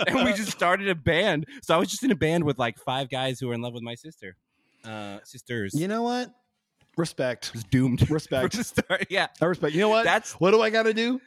[0.08, 1.46] and we just started a band.
[1.62, 3.74] So I was just in a band with like five guys who were in love
[3.74, 4.36] with my sister.
[4.84, 5.74] Uh, sisters.
[5.74, 6.32] You know what?
[6.98, 7.52] Respect.
[7.54, 8.10] was doomed.
[8.10, 8.56] Respect.
[9.10, 9.28] Yeah.
[9.42, 9.74] I respect.
[9.74, 10.04] You know what?
[10.06, 11.20] That's what do I got to do?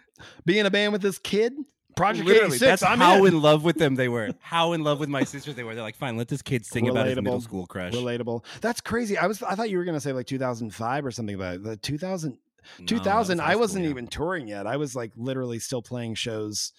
[0.45, 1.53] Be in a band with this kid?
[1.97, 2.61] Project Literally, 86.
[2.61, 3.35] that's I'm how in.
[3.35, 3.43] in.
[3.43, 4.31] love with them they were.
[4.41, 5.75] How in love with my sisters they were.
[5.75, 7.93] They're like, fine, let this kid sing about his middle school crush.
[7.93, 8.45] Relatable.
[8.61, 9.19] That's crazy.
[9.19, 11.63] I was I thought you were going to say like 2005 or something about it.
[11.65, 12.39] The 2000
[12.79, 13.91] No, 2000 was I wasn't yeah.
[13.91, 14.67] even touring yet.
[14.67, 16.73] I was like literally still playing shows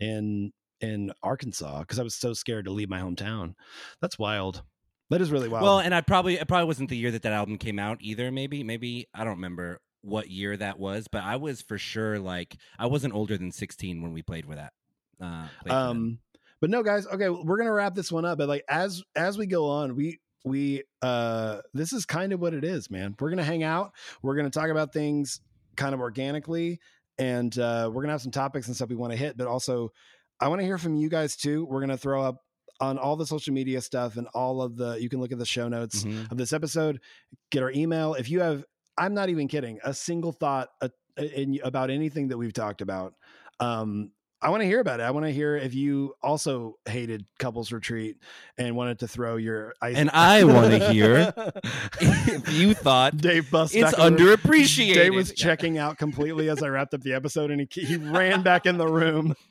[0.00, 3.54] in in Arkansas cuz I was so scared to leave my hometown.
[4.00, 4.62] That's wild.
[5.10, 5.64] That is really wild.
[5.64, 8.30] Well, and I probably it probably wasn't the year that that album came out either.
[8.32, 12.56] Maybe, maybe I don't remember what year that was, but I was for sure like
[12.78, 14.72] I wasn't older than sixteen when we played with that.
[15.20, 16.18] Uh, played um
[16.60, 19.46] but no guys okay we're gonna wrap this one up but like as as we
[19.46, 23.44] go on we we uh this is kind of what it is man we're gonna
[23.44, 23.92] hang out
[24.22, 25.40] we're gonna talk about things
[25.76, 26.80] kind of organically
[27.18, 29.90] and uh we're gonna have some topics and stuff we want to hit but also
[30.40, 32.38] i want to hear from you guys too we're gonna throw up
[32.80, 35.46] on all the social media stuff and all of the you can look at the
[35.46, 36.32] show notes Mhm.
[36.32, 36.98] of this episode
[37.52, 38.64] get our email if you have
[39.02, 43.14] i'm not even kidding a single thought uh, in, about anything that we've talked about
[43.60, 47.24] um i want to hear about it i want to hear if you also hated
[47.38, 48.16] couples retreat
[48.58, 51.32] and wanted to throw your ice And I wanna hear
[52.00, 54.36] if you thought dave bust it's back in the room.
[54.36, 54.94] underappreciated.
[54.94, 58.42] Dave was checking out completely as I wrapped up the episode, and he he ran
[58.42, 59.34] back in the room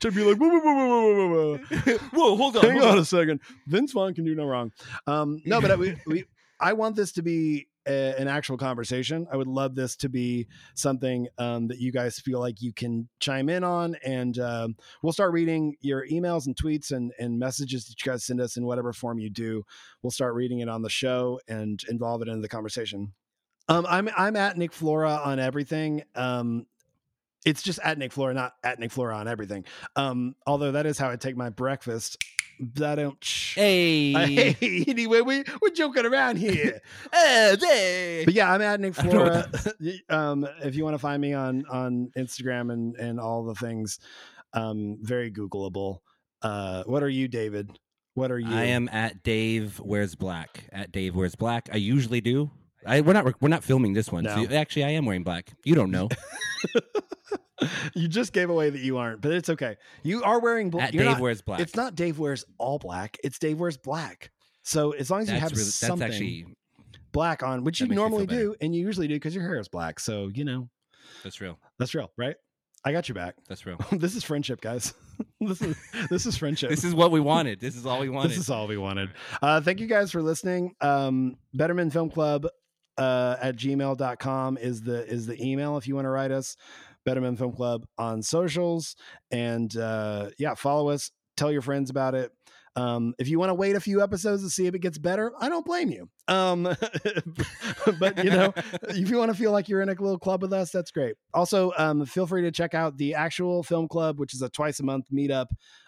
[0.00, 1.98] to be like, whoa, whoa, whoa, whoa, whoa, whoa, whoa.
[2.12, 2.62] Whoa, hold on.
[2.62, 2.98] hang hold on on.
[2.98, 3.40] a second.
[3.66, 4.72] Vince Vaughn can do no wrong.
[5.06, 6.24] Um, no, but I, we, we,
[6.60, 9.26] I want this to be a, an actual conversation.
[9.32, 13.08] I would love this to be something um, that you guys feel like you can
[13.20, 17.86] chime in on, and um, we'll start reading your emails and tweets and, and messages
[17.86, 19.64] that you guys send us in whatever form you do.
[20.02, 23.12] We'll start reading it on the show and involve it in the conversation.
[23.68, 26.02] Um, I'm I'm at Nick Flora on everything.
[26.14, 26.66] Um,
[27.44, 29.64] it's just at Nick Flora, not at Nick Flora on everything.
[29.96, 32.22] Um, although that is how I take my breakfast.
[32.60, 33.24] But I don't.
[33.54, 34.12] Hey.
[34.58, 36.80] Hey, anyway, we we're joking around here.
[37.12, 38.22] Uh, hey.
[38.24, 39.94] But yeah, I'm at Nick I don't know what Flora.
[40.10, 43.98] um, if you want to find me on on Instagram and and all the things,
[44.52, 45.98] um, very Googleable.
[46.42, 47.78] Uh, what are you, David?
[48.14, 48.52] What are you?
[48.52, 50.64] I am at Dave Wears Black.
[50.72, 51.68] At Dave Wears Black.
[51.72, 52.50] I usually do.
[52.86, 54.24] I, we're not we're not filming this one.
[54.24, 54.44] No.
[54.44, 55.52] So actually, I am wearing black.
[55.64, 56.08] You don't know.
[57.94, 59.76] you just gave away that you aren't, but it's okay.
[60.02, 60.92] You are wearing black.
[60.92, 61.60] Dave Wears Black.
[61.60, 63.16] It's not Dave wears all black.
[63.24, 64.30] It's Dave wears black.
[64.62, 66.46] So as long as you have really, that's something actually
[67.12, 69.44] black on, which you makes me feel normally do, and you usually do because your
[69.44, 69.98] hair is black.
[70.00, 70.68] So you know
[71.24, 71.58] that's real.
[71.78, 72.36] that's real, right?
[72.84, 73.34] I got you back.
[73.48, 73.78] That's real.
[73.92, 74.94] this is friendship, guys.
[75.40, 75.76] this is
[76.10, 76.70] this is friendship.
[76.70, 77.60] This is what we wanted.
[77.60, 78.30] This is all we wanted.
[78.30, 79.10] This is all we wanted.
[79.42, 80.74] Uh, thank you guys for listening.
[80.80, 82.46] Um, Better Men Film Club
[82.98, 86.56] uh, at gmail.com is the is the email if you want to write us.
[87.08, 88.94] Better Men Film Club on socials.
[89.30, 91.10] And uh, yeah, follow us.
[91.38, 92.30] Tell your friends about it.
[92.76, 95.32] Um, if you want to wait a few episodes to see if it gets better,
[95.40, 96.10] I don't blame you.
[96.28, 96.64] Um,
[97.98, 98.52] but you know,
[98.90, 101.14] if you want to feel like you're in a little club with us, that's great.
[101.32, 104.78] Also, um, feel free to check out the actual film club, which is a twice
[104.78, 105.46] a month meetup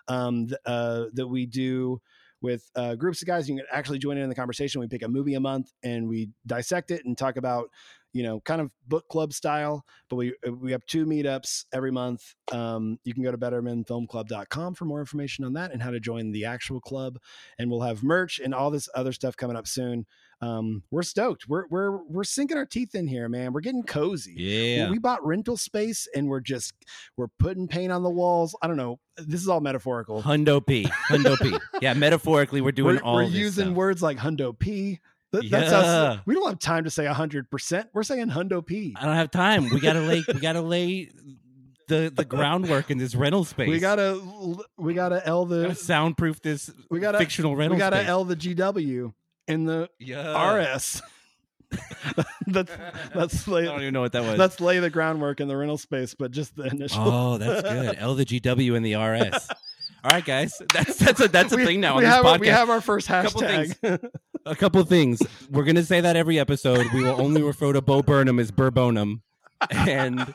[0.08, 2.00] um, uh, that we do
[2.42, 3.48] with uh, groups of guys.
[3.48, 4.80] You can actually join in the conversation.
[4.80, 7.70] We pick a movie a month and we dissect it and talk about,
[8.12, 9.84] you know, kind of book club style.
[10.08, 12.34] But we uh, we have two meetups every month.
[12.52, 16.32] Um, you can go to bettermenfilmclub.com for more information on that and how to join
[16.32, 17.18] the actual club.
[17.58, 20.06] And we'll have merch and all this other stuff coming up soon.
[20.42, 21.46] Um, we're stoked.
[21.48, 23.52] We're we're we're sinking our teeth in here, man.
[23.52, 24.34] We're getting cozy.
[24.36, 24.90] Yeah.
[24.90, 26.72] We bought rental space and we're just
[27.16, 28.56] we're putting paint on the walls.
[28.62, 28.98] I don't know.
[29.18, 30.22] This is all metaphorical.
[30.22, 30.84] Hundo P.
[31.10, 31.56] Hundo P.
[31.82, 33.76] Yeah, metaphorically, we're doing we're, all we're using stuff.
[33.76, 35.00] words like hundo p.
[35.32, 35.84] Th- That's us.
[35.84, 36.20] Yeah.
[36.26, 37.88] We don't have time to say hundred percent.
[37.92, 38.94] We're saying hundo p.
[38.98, 39.68] I don't have time.
[39.68, 40.24] We gotta lay.
[40.26, 41.10] We gotta lay
[41.88, 43.68] the the groundwork in this rental space.
[43.68, 44.20] We gotta
[44.78, 48.08] we gotta L Gotta the soundproof this we gotta fictional rental we gotta space.
[48.08, 49.12] L the GW
[49.48, 50.52] in the yeah.
[50.54, 51.02] RS.
[52.46, 52.72] that's
[53.14, 54.38] that's lay, I don't even know what that was.
[54.38, 57.02] that's lay the groundwork in the rental space, but just the initial.
[57.02, 57.96] oh, that's good.
[57.98, 59.48] L the GW and the RS.
[60.04, 60.60] All right, guys.
[60.72, 62.32] That's that's a that's a we, thing now we on this have podcast.
[62.32, 64.10] our, we have our first Couple hashtag.
[64.46, 65.20] a couple things.
[65.50, 66.86] We're gonna say that every episode.
[66.94, 69.20] We will only refer to Bo Burnham as Burbonum,
[69.70, 70.34] and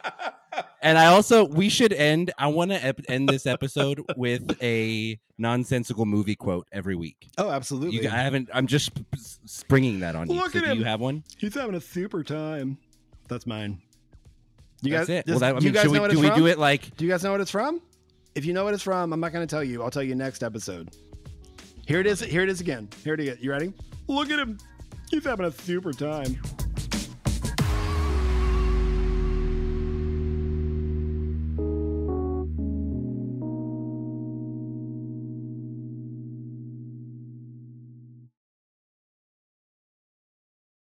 [0.81, 2.31] and I also we should end.
[2.37, 7.27] I want to ep- end this episode with a nonsensical movie quote every week.
[7.37, 8.03] oh, absolutely.
[8.03, 8.49] You, I haven't.
[8.53, 8.91] I'm just
[9.45, 10.39] springing that on you.
[10.49, 10.79] So do him.
[10.79, 11.23] you have one?
[11.37, 12.77] He's having a super time.
[13.27, 13.81] That's mine.
[14.81, 15.27] You That's guys, it.
[15.27, 16.37] well, that, I mean, guys should we do we from?
[16.37, 16.95] do it like?
[16.95, 17.81] Do you guys know what it's from?
[18.35, 19.81] If you know what it's from, I'm not going to tell you.
[19.81, 20.95] I'll tell you next episode.
[21.87, 22.19] Here it is.
[22.19, 22.89] Here it is again.
[23.03, 23.39] Here it is.
[23.41, 23.73] You ready?
[24.07, 24.57] Look at him.
[25.09, 26.39] He's having a super time.